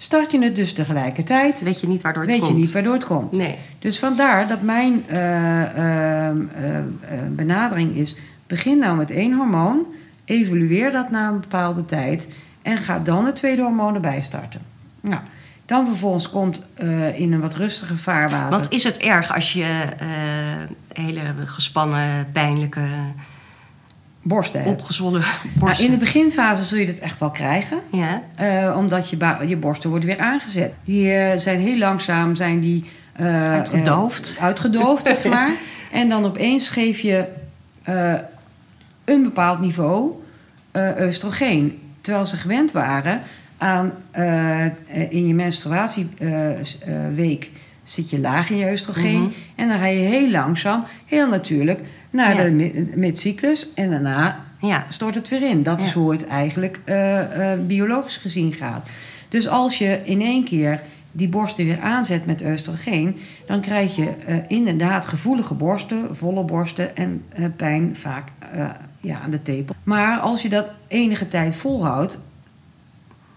[0.03, 2.51] Start je het dus tegelijkertijd, Weet je niet waardoor het weet komt.
[2.51, 3.31] je niet waardoor het komt.
[3.31, 3.55] Nee.
[3.79, 6.83] Dus vandaar dat mijn eh, ehm, eh, eh,
[7.29, 8.15] benadering is:
[8.47, 9.85] begin nou met één hormoon,
[10.25, 12.27] evalueer dat na een bepaalde tijd
[12.61, 14.61] en ga dan het tweede hormoon erbij starten.
[15.01, 15.21] Nou,
[15.65, 16.65] dan vervolgens komt
[17.13, 18.49] in een wat rustiger vaarwater.
[18.49, 19.85] Want is het erg als je
[20.93, 22.87] hele gespannen, pijnlijke,
[24.21, 24.71] borsten hebt.
[24.71, 25.85] opgezwollen Nou, borsten...
[25.85, 27.77] in de beginfase zul je dat echt wel krijgen.
[27.91, 28.21] Ja.
[28.35, 29.17] eh, omdat je,
[29.47, 30.73] je borsten worden weer aangezet.
[30.83, 32.85] Die eh, zijn heel langzaam, zijn die...
[33.13, 34.37] eh, Uitgedoofd.
[34.41, 35.51] uitgedoofd, zeg maar.
[35.91, 37.25] En dan opeens geef je
[39.05, 40.11] een bepaald niveau
[40.99, 41.79] oestrogeen.
[42.01, 43.21] Terwijl ze gewend waren
[43.57, 43.91] aan...
[45.09, 47.49] in je menstruatieweek
[47.83, 49.21] zit je laag in je oestrogeen.
[49.21, 49.31] Mhm.
[49.55, 51.79] En dan ga je heel langzaam, heel natuurlijk...
[52.11, 52.43] naar Ja.
[52.43, 53.73] de mi- midcyclus.
[53.73, 54.85] En daarna Ja.
[54.89, 55.63] stort het weer in.
[55.63, 58.87] Dat is hoe het eigenlijk eh, eh, biologisch gezien gaat.
[59.29, 60.79] Dus als je in één keer
[61.11, 66.95] die borsten weer aanzet met oestrogeen, dan krijg je eh, inderdaad gevoelige borsten, volle borsten
[66.95, 67.23] en
[67.55, 68.27] pijn vaak
[68.99, 69.75] ja, aan de tepel.
[69.83, 72.19] Maar als je dat enige tijd volhoudt,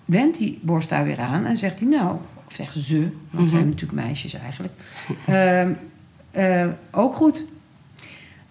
[0.04, 2.16] wendt die borst daar weer aan en zegt hij nou,
[2.46, 2.98] of zeggen ze,
[3.30, 3.48] want Mhm.
[3.48, 4.72] zijn natuurlijk meisjes eigenlijk,
[5.26, 5.72] ehm,
[6.30, 7.44] eh, ook goed.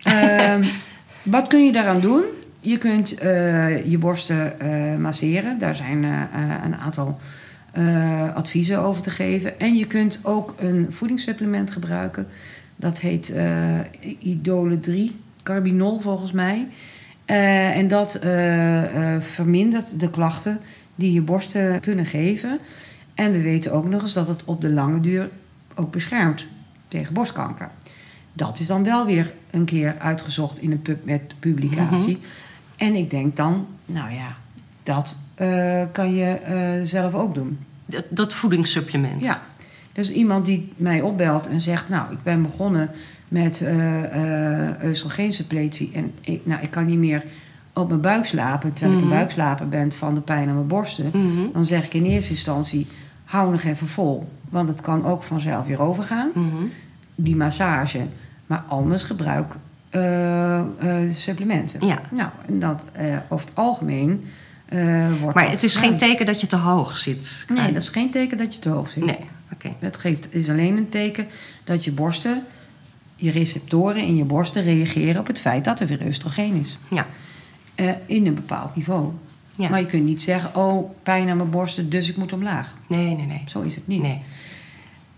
[0.04, 0.64] Ehm,
[1.24, 2.24] wat kun je daaraan doen?
[2.64, 5.60] Je kunt eh, je borsten eh, masseren.
[5.60, 6.22] Daar zijn eh,
[6.64, 7.20] een aantal
[8.34, 9.60] adviezen over te geven.
[9.60, 12.28] En je kunt ook een voedingssupplement gebruiken.
[12.76, 13.34] Dat heet
[14.20, 16.68] Idole 3, carbinol volgens mij.
[17.26, 18.20] En dat
[19.20, 20.60] vermindert de klachten
[20.96, 22.60] die je borsten kunnen geven.
[23.14, 25.30] En we weten ook nog eens dat het op de lange duur
[25.76, 26.46] ook beschermt
[26.88, 27.70] tegen borstkanker.
[28.34, 32.20] Dat is dan wel weer een keer uitgezocht in een PubMed publicatie.
[32.76, 34.36] En ik denk dan, nou ja,
[34.84, 37.60] dat eh, kan je eh, zelf ook doen.
[37.86, 39.24] Dat, dat voedingssupplement.
[39.24, 39.42] Ja,
[39.92, 41.90] dus iemand die mij opbelt en zegt...
[41.90, 42.90] nou, ik ben begonnen
[43.28, 45.92] met eh eh oestrogeensuppletie...
[45.94, 47.24] en ik, nou, ik kan niet meer
[47.74, 48.74] op mijn buik slapen...
[48.74, 51.10] terwijl ik een buikslaper ben van de pijn aan mijn borsten...
[51.14, 51.52] Mhm.
[51.54, 52.88] dan zeg ik in eerste instantie...
[53.24, 56.30] hou nog even vol, want het kan ook vanzelf weer overgaan.
[56.34, 56.64] Mhm.
[57.16, 58.02] Die massage.
[58.46, 59.56] Maar anders gebruik
[59.94, 60.66] eh, eh,
[61.12, 61.88] supplementen.
[61.88, 62.02] Ja.
[62.12, 64.26] Nou, en dat eh, over het algemeen
[65.22, 67.46] wordt Maar het is geen teken dat je te hoog zit.
[67.54, 69.06] Nee, dat is geen teken dat je te hoog zit.
[69.06, 69.20] Nee,
[69.54, 69.74] oké.
[69.80, 71.28] Het geeft, is alleen een teken
[71.64, 72.44] dat je borsten,
[73.16, 76.78] je receptoren in je borsten reageren op het feit dat er weer oestrogeen is.
[76.90, 77.06] Ja.
[78.06, 79.12] In een bepaald niveau.
[79.56, 79.70] Ja.
[79.70, 82.74] Maar je kunt niet zeggen, oh, pijn aan mijn borsten, dus ik moet omlaag.
[82.88, 83.44] Nee, nee, nee.
[83.46, 84.02] Zo is het niet.
[84.02, 84.22] Nee.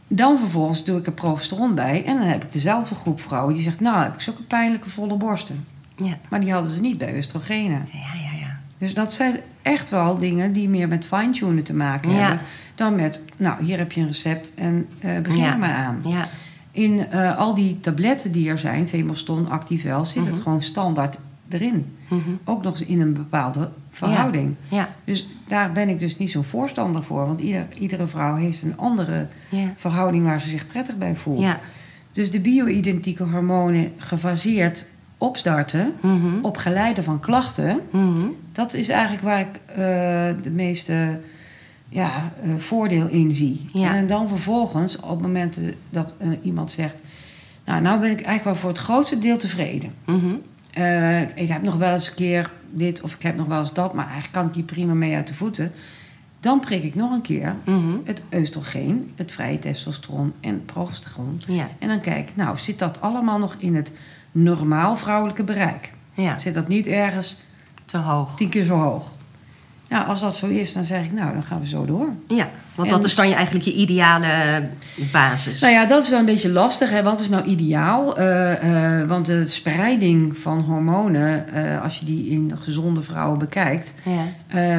[0.07, 3.63] Dan vervolgens doe ik er progesteron bij en dan heb ik dezelfde groep vrouwen die
[3.63, 5.65] zegt, nou heb ik zulke pijnlijke volle borsten.
[5.95, 6.17] Ja.
[6.29, 7.87] Maar die hadden ze niet bij oestrogenen.
[7.91, 8.59] Ja, ja, ja.
[8.77, 12.17] Dus dat zijn echt wel dingen die meer met fine-tunen te maken Ja.
[12.17, 12.39] hebben.
[12.75, 15.51] Dan met, nou, hier heb je een recept en eh begin Ja.
[15.51, 16.01] er maar aan.
[16.03, 16.27] Ja.
[16.71, 21.17] In eh, al die tabletten die er zijn, Femoston, Activel, zit het gewoon standaard
[21.49, 21.95] erin.
[22.07, 22.19] Mhm.
[22.43, 24.55] Ook nog eens in een bepaalde verhouding.
[24.69, 24.95] Ja.
[25.03, 27.25] Dus daar ben ik dus niet zo'n voorstander voor.
[27.27, 29.73] Want ieder, iedere vrouw heeft een andere Ja.
[29.75, 31.41] verhouding waar ze zich prettig bij voelt.
[31.41, 31.59] Ja.
[32.11, 34.85] Dus de bio-identieke hormonen gefaseerd
[35.17, 36.35] opstarten, Mhm.
[36.41, 38.25] op geleide van klachten, Mhm.
[38.51, 39.75] dat is eigenlijk waar ik eh,
[40.43, 41.19] de meeste
[41.89, 42.09] ja,
[42.43, 43.65] eh, voordeel in zie.
[43.73, 43.95] Ja.
[43.95, 46.95] En dan vervolgens, op momenten dat eh, iemand zegt...
[47.65, 49.93] nou, nou ben ik eigenlijk wel voor het grootste deel tevreden.
[50.05, 50.25] Mhm.
[50.75, 53.73] Eh, ik heb nog wel eens een keer dit of ik heb nog wel eens
[53.73, 53.93] dat...
[53.93, 55.71] maar eigenlijk kan ik die prima mee uit de voeten.
[56.39, 57.95] Dan prik ik nog een keer Mhm.
[58.03, 61.39] het oestrogeen, het vrije testosteron en progesteron.
[61.47, 61.69] Ja.
[61.79, 63.91] En dan kijk nou, zit dat allemaal nog in het
[64.31, 65.93] normaal vrouwelijke bereik?
[66.13, 66.39] Ja.
[66.39, 67.37] Zit dat niet ergens
[67.85, 68.35] Te hoog.
[68.35, 69.11] tien keer zo hoog?
[69.89, 72.09] Nou, als dat zo is, dan zeg ik, nou, dan gaan we zo door.
[72.27, 72.49] Ja.
[72.75, 74.63] Want En- dat is dan je, eigenlijk je ideale
[75.11, 75.59] basis.
[75.59, 76.89] Nou ja, dat is wel een beetje lastig.
[76.89, 77.03] Hè?
[77.03, 78.17] Wat is nou ideaal?
[78.17, 83.93] Eh, eh, want de spreiding van hormonen, eh, als je die in gezonde vrouwen bekijkt,
[84.03, 84.25] Ja.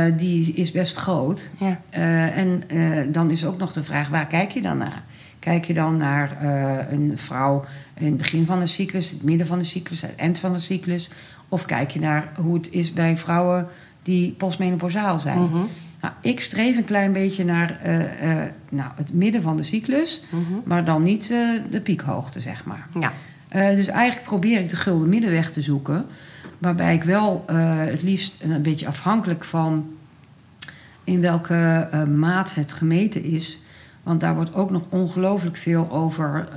[0.06, 1.50] eh, die is best groot.
[1.60, 1.80] Ja.
[1.90, 2.78] Eh, en eh,
[3.08, 5.02] dan is ook nog de vraag, waar kijk je dan naar?
[5.38, 7.64] Kijk je dan naar eh, een vrouw
[7.98, 10.58] in het begin van de cyclus, het midden van de cyclus, het eind van de
[10.58, 11.10] cyclus?
[11.48, 13.68] Of kijk je naar hoe het is bij vrouwen
[14.06, 15.42] die postmenopausaal zijn?
[15.42, 15.56] Mhm.
[16.00, 18.00] Nou, ik streef een klein beetje naar eh,
[18.30, 20.42] eh, nou, het midden van de cyclus, Mhm.
[20.64, 21.38] maar dan niet eh,
[21.70, 22.86] de piekhoogte, zeg maar.
[23.00, 23.12] Ja.
[23.74, 26.06] Dus eigenlijk probeer ik de gulden middenweg te zoeken.
[26.58, 29.86] Waarbij ik wel het liefst een, een beetje afhankelijk van
[31.04, 33.58] in welke maat het gemeten is.
[34.02, 36.48] Want daar wordt ook nog ongelooflijk veel over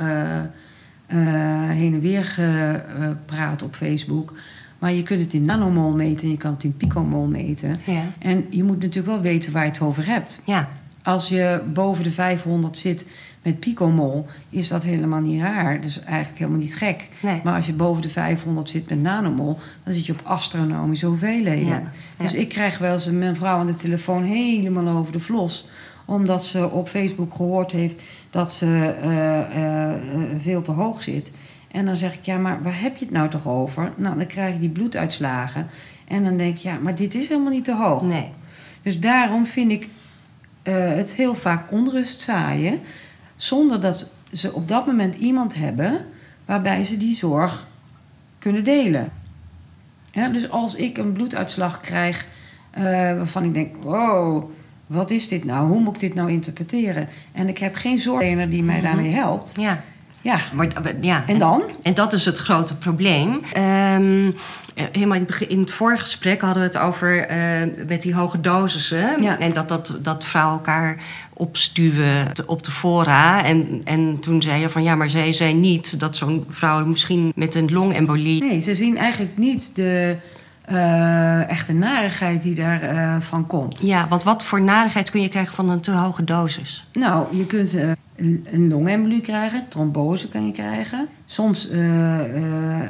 [1.67, 4.33] heen en weer gepraat op Facebook.
[4.79, 7.79] Maar je kunt het in nanomol meten en je kan het in picomol meten.
[7.83, 8.03] Ja.
[8.19, 10.41] En je moet natuurlijk wel weten waar je het over hebt.
[10.45, 10.69] Ja.
[11.03, 13.07] Als je boven de 500 zit
[13.41, 15.81] met picomol, is dat helemaal niet raar.
[15.81, 17.07] Dus eigenlijk helemaal niet gek.
[17.19, 17.41] Nee.
[17.43, 21.67] Maar als je boven de 500 zit met nanomol, dan zit je op astronomische hoeveelheden.
[21.67, 21.91] Ja.
[22.17, 25.67] Dus ik krijg wel eens een mijn vrouw aan de telefoon helemaal over de vlos.
[26.05, 30.01] Omdat ze op Facebook gehoord heeft dat ze eh, eh, eh,
[30.37, 31.31] veel te hoog zit.
[31.71, 33.91] En dan zeg ik, ja, maar waar heb je het nou toch over?
[33.95, 35.67] Nou, dan krijg je die bloeduitslagen.
[36.07, 38.01] En dan denk ik, ja, maar dit is helemaal niet te hoog.
[38.01, 38.29] Nee.
[38.81, 39.87] Dus daarom vind ik
[40.63, 42.79] eh, het heel vaak onrust zaaien.
[43.35, 46.05] Zonder dat ze op dat moment iemand hebben
[46.45, 47.67] waarbij ze die zorg
[48.39, 49.11] kunnen delen.
[50.11, 52.25] Ja, dus als ik een bloeduitslag krijg
[52.71, 54.51] eh, waarvan ik denk: wow,
[54.87, 55.67] wat is dit nou?
[55.67, 57.07] Hoe moet ik dit nou interpreteren?
[57.31, 59.53] En ik heb geen zorgverlener die mij daarmee helpt.
[59.55, 59.83] Ja.
[60.21, 60.67] Ja, Maar,
[61.01, 61.23] ja.
[61.27, 61.61] en dan?
[61.81, 63.41] En dat is het grote probleem.
[63.51, 64.31] Ehm,
[64.75, 68.15] eh, helemaal in het, in het vorige gesprek hadden we het over eh, met die
[68.15, 69.21] hoge dosissen.
[69.21, 69.39] Ja.
[69.39, 70.97] En dat, dat, dat vrouwen elkaar
[71.33, 73.43] opstuwen op de fora.
[73.43, 77.31] En, en toen zei je van ja, maar zij zei niet dat zo'n vrouw misschien
[77.35, 78.43] met een longembolie.
[78.43, 80.15] Nee, ze zien eigenlijk niet de
[80.69, 83.79] eh, echte narigheid die daarvan van van komt.
[83.81, 86.87] Ja, want wat voor narigheid kun je krijgen van een te hoge dosis?
[86.93, 91.07] Nou, je kunt eh, een, longembolie krijgen, trombose kan je krijgen.
[91.25, 92.87] Soms eh, eh, eh,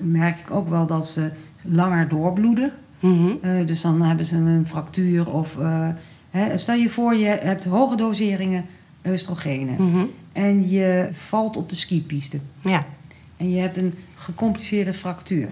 [0.00, 1.30] merk ik ook wel dat ze
[1.62, 2.72] langer doorbloeden.
[3.00, 3.30] Mhm.
[3.40, 5.58] Eh, dus dan hebben ze een fractuur of...
[5.58, 5.88] eh,
[6.30, 8.64] hè, stel je voor, je hebt hoge doseringen
[9.08, 9.74] oestrogenen.
[9.78, 10.04] Mhm.
[10.32, 12.38] En je valt op de skipiste.
[12.60, 12.84] Ja.
[13.36, 15.48] En je hebt een gecompliceerde fractuur.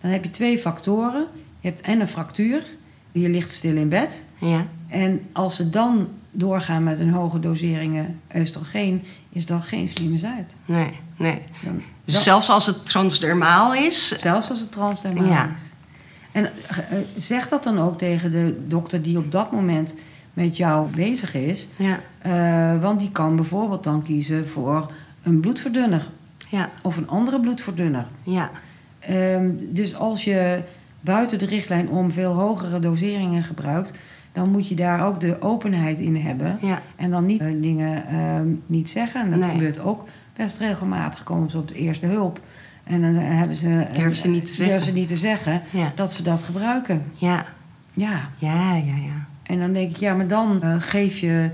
[0.00, 1.26] Dan heb je twee factoren.
[1.60, 2.64] Je hebt en een fractuur,
[3.12, 4.24] je ligt stil in bed.
[4.38, 4.66] Ja.
[4.88, 10.44] En als ze dan doorgaan met een hoge doseringen oestrogeen, is dat geen slimme zaad.
[10.64, 11.38] Nee, nee.
[11.64, 14.08] Dan, Dus zelfs als het transdermaal is.
[14.08, 15.44] zelfs als het transdermaal Ja.
[15.44, 15.50] is.
[16.32, 19.96] En eh, zeg dat dan ook tegen de dokter die op dat moment
[20.32, 21.68] met jou bezig is.
[21.76, 24.92] Ja, Eh, want die kan bijvoorbeeld dan kiezen voor
[25.22, 26.06] een bloedverdunner
[26.50, 28.06] ja, of een andere bloedverdunner.
[28.22, 28.50] ja.
[28.98, 30.58] Ehm, dus als je
[31.00, 33.92] buiten de richtlijn om veel hogere doseringen gebruikt,
[34.32, 36.58] dan moet je daar ook de openheid in hebben.
[36.60, 36.82] ja.
[36.96, 39.20] En dan niet eh, dingen ehm, niet zeggen.
[39.20, 39.50] En dat Nee.
[39.50, 41.22] gebeurt ook best regelmatig.
[41.22, 42.40] Komen ze op de eerste hulp.
[42.84, 44.74] En dan eh, hebben ze, eh, Durven ze niet te zeggen.
[44.74, 45.92] durven ze niet te zeggen Ja.
[45.96, 47.02] dat ze dat gebruiken.
[47.14, 47.44] Ja,
[47.92, 48.28] Ja.
[48.38, 49.26] ja, ja, ja.
[49.42, 51.50] En dan denk ik, ja, maar dan geef je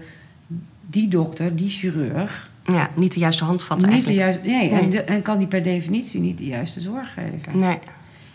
[0.86, 4.18] die dokter, die chirurg, Ja, niet de juiste handvat niet de eigenlijk.
[4.18, 4.46] juiste.
[4.48, 7.58] Nee, En, de- en kan die per definitie niet de juiste zorg geven.
[7.58, 7.78] Nee.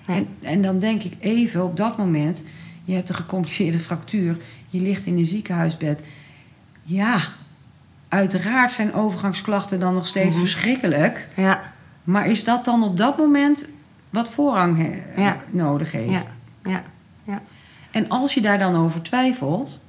[0.05, 0.17] Nee.
[0.17, 2.43] En, en dan denk ik even op dat moment,
[2.83, 4.37] je hebt een gecompliceerde fractuur,
[4.69, 6.01] je ligt in een ziekenhuisbed.
[6.83, 7.19] Ja,
[8.07, 10.39] uiteraard zijn overgangsklachten dan nog steeds Mhm.
[10.39, 11.27] verschrikkelijk.
[11.35, 11.73] Ja,
[12.03, 13.67] Maar is dat dan op dat moment
[14.09, 15.37] wat voorrang he- Ja.
[15.51, 16.11] nodig heeft?
[16.63, 16.83] ja, ja.
[17.23, 17.41] ja.
[17.91, 19.83] En als je daar dan over twijfelt,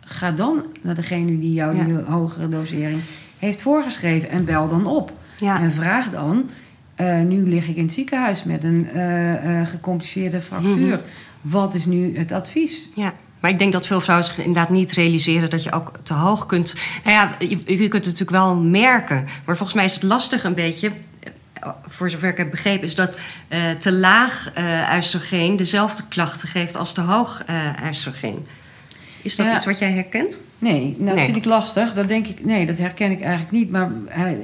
[0.00, 3.00] ga dan naar degene die jou die hogere dosering
[3.38, 5.12] heeft voorgeschreven en bel dan op.
[5.38, 5.60] Ja.
[5.60, 6.50] En vraag dan,
[6.94, 10.96] eh, nu lig ik in het ziekenhuis met een eh, eh, gecompliceerde fractuur.
[10.96, 10.98] Mhm.
[11.40, 12.88] Wat is nu het advies?
[12.94, 16.14] Ja, maar ik denk dat veel vrouwen zich inderdaad niet realiseren dat je ook te
[16.14, 16.74] hoog kunt.
[17.04, 19.26] Nou ja, je, je kunt het natuurlijk wel merken.
[19.44, 20.90] Maar volgens mij is het lastig een beetje.
[21.88, 23.18] Voor zover ik heb begrepen, is dat
[23.78, 27.42] te laag eh oestrogeen dezelfde klachten geeft als te hoog
[27.88, 28.46] oestrogeen.
[29.22, 29.56] Is dat Ja.
[29.56, 30.42] iets wat jij herkent?
[30.58, 31.24] Nee, nou, dat Nee.
[31.24, 31.94] vind ik lastig.
[31.94, 33.70] Dat denk ik, nee, dat herken ik eigenlijk niet.
[33.70, 33.90] Maar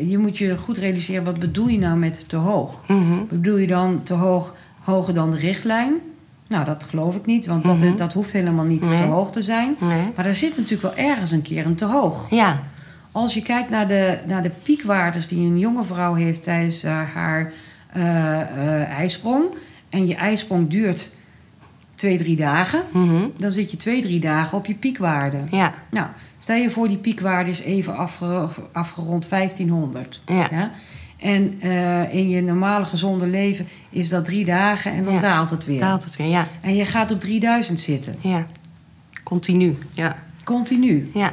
[0.07, 2.81] je moet je goed realiseren, wat bedoel je nou met te hoog?
[2.89, 3.19] Mhm.
[3.29, 5.93] Bedoel je dan te hoog, hoger dan de richtlijn?
[6.49, 7.97] Nou, dat geloof ik niet, want dat, Mhm.
[7.97, 8.97] dat hoeft helemaal niet Nee.
[8.99, 9.77] te hoog te zijn.
[9.81, 10.03] Nee.
[10.17, 12.27] Maar er zit natuurlijk wel ergens een keer een te hoog.
[12.31, 12.63] Ja,
[13.13, 17.01] Als je kijkt naar de, naar de piekwaardes die een jonge vrouw heeft tijdens eh,
[17.15, 17.53] haar
[17.93, 19.45] eh, ijsprong.
[19.89, 21.09] En je ijsprong duurt
[21.95, 22.83] twee, drie dagen.
[22.93, 23.25] Mhm.
[23.37, 25.39] Dan zit je twee, drie dagen op je piekwaarde.
[25.51, 26.07] ja, Nou,
[26.39, 30.21] stel je voor die piekwaarde is even afge- afgerond 1500.
[30.27, 30.71] ja,
[31.19, 35.21] En eh, in je normale gezonde leven is dat drie dagen en dan Ja.
[35.21, 35.81] daalt het weer.
[35.81, 36.27] daalt het weer.
[36.27, 38.15] Ja, En je gaat op 3000 zitten.
[38.21, 38.47] ja.
[39.23, 39.79] Continu.
[39.93, 41.11] Ja, Continu.
[41.15, 41.33] ja,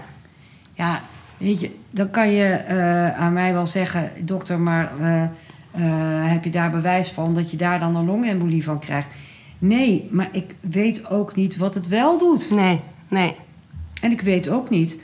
[0.74, 1.02] Ja,
[1.38, 5.24] weet je, dan kan je eh, aan mij wel zeggen, dokter, maar eh,
[6.32, 9.08] heb je daar bewijs van dat je daar dan een longembolie van krijgt?
[9.64, 12.50] Nee, maar ik weet ook niet wat het wel doet.
[12.52, 13.36] nee, nee.
[14.02, 15.00] En ik weet ook niet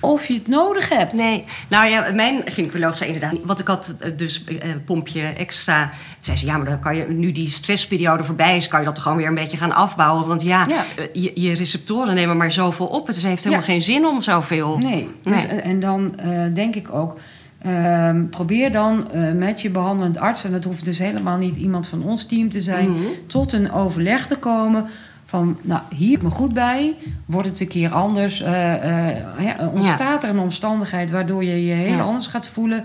[0.00, 1.12] of je het nodig hebt.
[1.12, 3.44] Nee, nou ja, mijn gynaecoloog zei inderdaad...
[3.44, 5.90] Want ik had eh, dus eh, een pompje extra.
[6.20, 8.68] Zei ze, ja, maar dan kan je nu die stressperiode voorbij is...
[8.68, 10.26] kan je dat toch gewoon weer een beetje gaan afbouwen.
[10.26, 10.84] Want ja, Ja.
[10.96, 13.06] eh, je, je receptoren nemen maar zoveel op.
[13.06, 13.72] Het heeft helemaal Ja.
[13.72, 14.78] geen zin om zoveel.
[14.78, 15.08] Nee.
[15.22, 15.46] Dus, Nee.
[15.46, 17.18] en- En dan eh, denk ik ook,
[17.62, 20.44] ehm, probeer dan eh, met je behandelend arts...
[20.44, 22.90] en dat hoeft dus helemaal niet iemand van ons team te zijn...
[22.90, 23.00] Mhm.
[23.26, 24.86] tot een overleg te komen
[25.26, 26.94] van, nou, hier me goed bij.
[27.26, 28.40] Wordt het een keer anders?
[28.42, 32.02] eh, eh, ja, ontstaat er een omstandigheid waardoor je je heel Ja.
[32.02, 32.84] anders gaat voelen?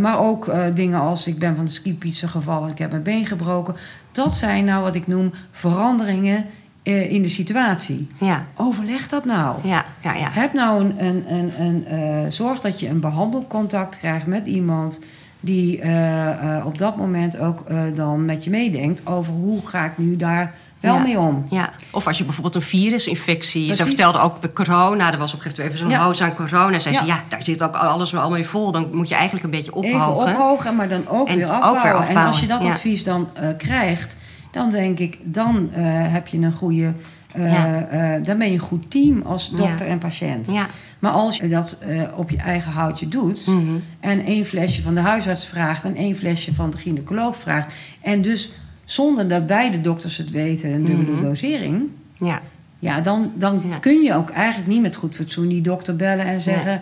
[0.00, 3.74] Maar ook dingen als ik ben van de skipizza gevallen, ik heb mijn been gebroken.
[4.12, 6.46] Dat zijn nou wat ik noem veranderingen
[6.84, 8.08] eh, in de situatie.
[8.18, 9.56] Ja, Overleg dat nou.
[9.62, 10.28] ja, ja, ja.
[10.30, 15.00] Heb nou een, een, een, een eh, zorg dat je een behandelcontact krijgt met iemand
[15.40, 17.64] die eh, op dat moment ook
[17.94, 21.02] dan met je meedenkt over hoe ga ik nu daar wel Ja.
[21.02, 21.46] mee om.
[21.50, 23.60] Ja, of als je bijvoorbeeld een virusinfectie...
[23.62, 23.86] Ze Precies.
[23.86, 26.06] vertelde ook bij corona, er was op een gegeven moment even zo'n Ja.
[26.06, 26.78] hoos aan corona.
[26.78, 27.14] Zei ze, Ja.
[27.14, 28.72] ja, daar zit ook alles wel mee vol.
[28.72, 30.32] Dan moet je eigenlijk een beetje Even ophogen.
[30.32, 32.08] ophogen, maar dan ook, En weer, ook afbouwen.
[32.08, 32.70] En als je dat ja.
[32.70, 33.28] advies dan
[33.58, 34.16] krijgt,
[34.54, 35.82] dan denk ik, dan eh,
[36.12, 36.92] heb je een goede.
[37.32, 37.86] eh, Ja.
[37.86, 39.92] eh, dan ben je een goed team als dokter Ja.
[39.92, 40.50] en patiënt.
[40.50, 40.66] Ja.
[40.98, 41.78] Maar als je dat
[42.16, 43.74] op je eigen houtje doet Mhm.
[44.00, 48.22] en één flesje van de huisarts vraagt en één flesje van de gynaecoloog vraagt, en
[48.22, 48.50] dus
[48.84, 51.22] zonder dat beide dokters het weten, een dubbele Mhm.
[51.22, 51.88] dosering,
[52.18, 52.40] Ja,
[52.78, 56.40] ja, dan, dan kun je ook eigenlijk niet met goed fatsoen die dokter bellen en
[56.40, 56.80] zeggen: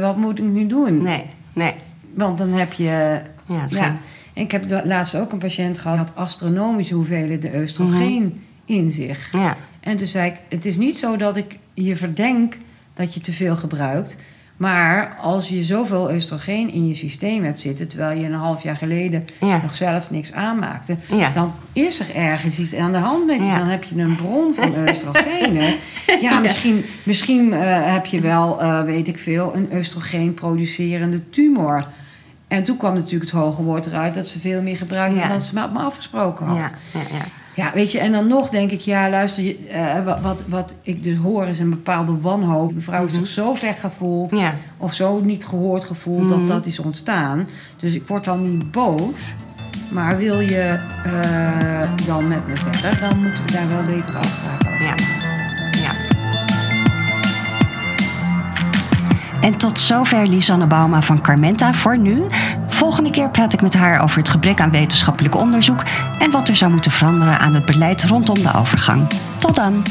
[0.00, 1.02] Wat moet ik nu doen?
[1.02, 1.24] nee,
[1.54, 1.72] nee.
[2.14, 3.20] Want dan heb je.
[3.46, 3.96] Ja,
[4.32, 9.28] ik heb laatst ook een patiënt gehad, die had astronomische hoeveelheden oestrogeen in zich.
[9.32, 12.56] Ja, En toen zei ik: Het is niet zo dat ik je verdenk
[12.94, 14.16] dat je te veel gebruikt.
[14.56, 18.76] Maar als je zoveel oestrogeen in je systeem hebt zitten, terwijl je een half jaar
[18.76, 19.60] geleden Ja.
[19.62, 21.30] nog zelf niks aanmaakte, Ja.
[21.34, 23.44] dan is er ergens iets aan de hand met je.
[23.44, 23.58] Ja.
[23.58, 25.74] Dan heb je een bron van oestrogenen.
[26.20, 31.86] ja, misschien, misschien eh, heb je wel, eh, weet ik veel, een oestrogeen producerende tumor.
[32.52, 35.28] En toen kwam natuurlijk het hoge woord eruit dat ze veel meer gebruikte Ja.
[35.28, 36.56] dan ze met me afgesproken had.
[36.56, 36.70] Ja,
[37.12, 37.24] ja,
[37.54, 37.70] ja.
[37.74, 41.02] Weet je, en dan nog denk ik, ja, luister, je, eh, wat, wat, wat ik
[41.02, 42.74] dus hoor is een bepaalde wanhoop.
[42.74, 44.50] Mevrouw heeft zich zo slecht gevoeld Mhm.
[44.76, 46.28] Of zo niet gehoord gevoeld Mhm.
[46.38, 47.48] dat dat is ontstaan.
[47.76, 49.00] Dus ik word dan niet boos.
[49.92, 54.68] Maar wil je eh, dan met me verder, dan moeten we daar wel beter afspraken
[54.72, 54.94] over ja.
[59.42, 62.22] En tot zover Lisanne Bauma van Carmenta voor nu.
[62.68, 65.82] Volgende keer praat ik met haar over het gebrek aan wetenschappelijk onderzoek
[66.18, 69.06] en wat er zou moeten veranderen aan het beleid rondom de overgang.
[69.36, 69.82] Tot dan!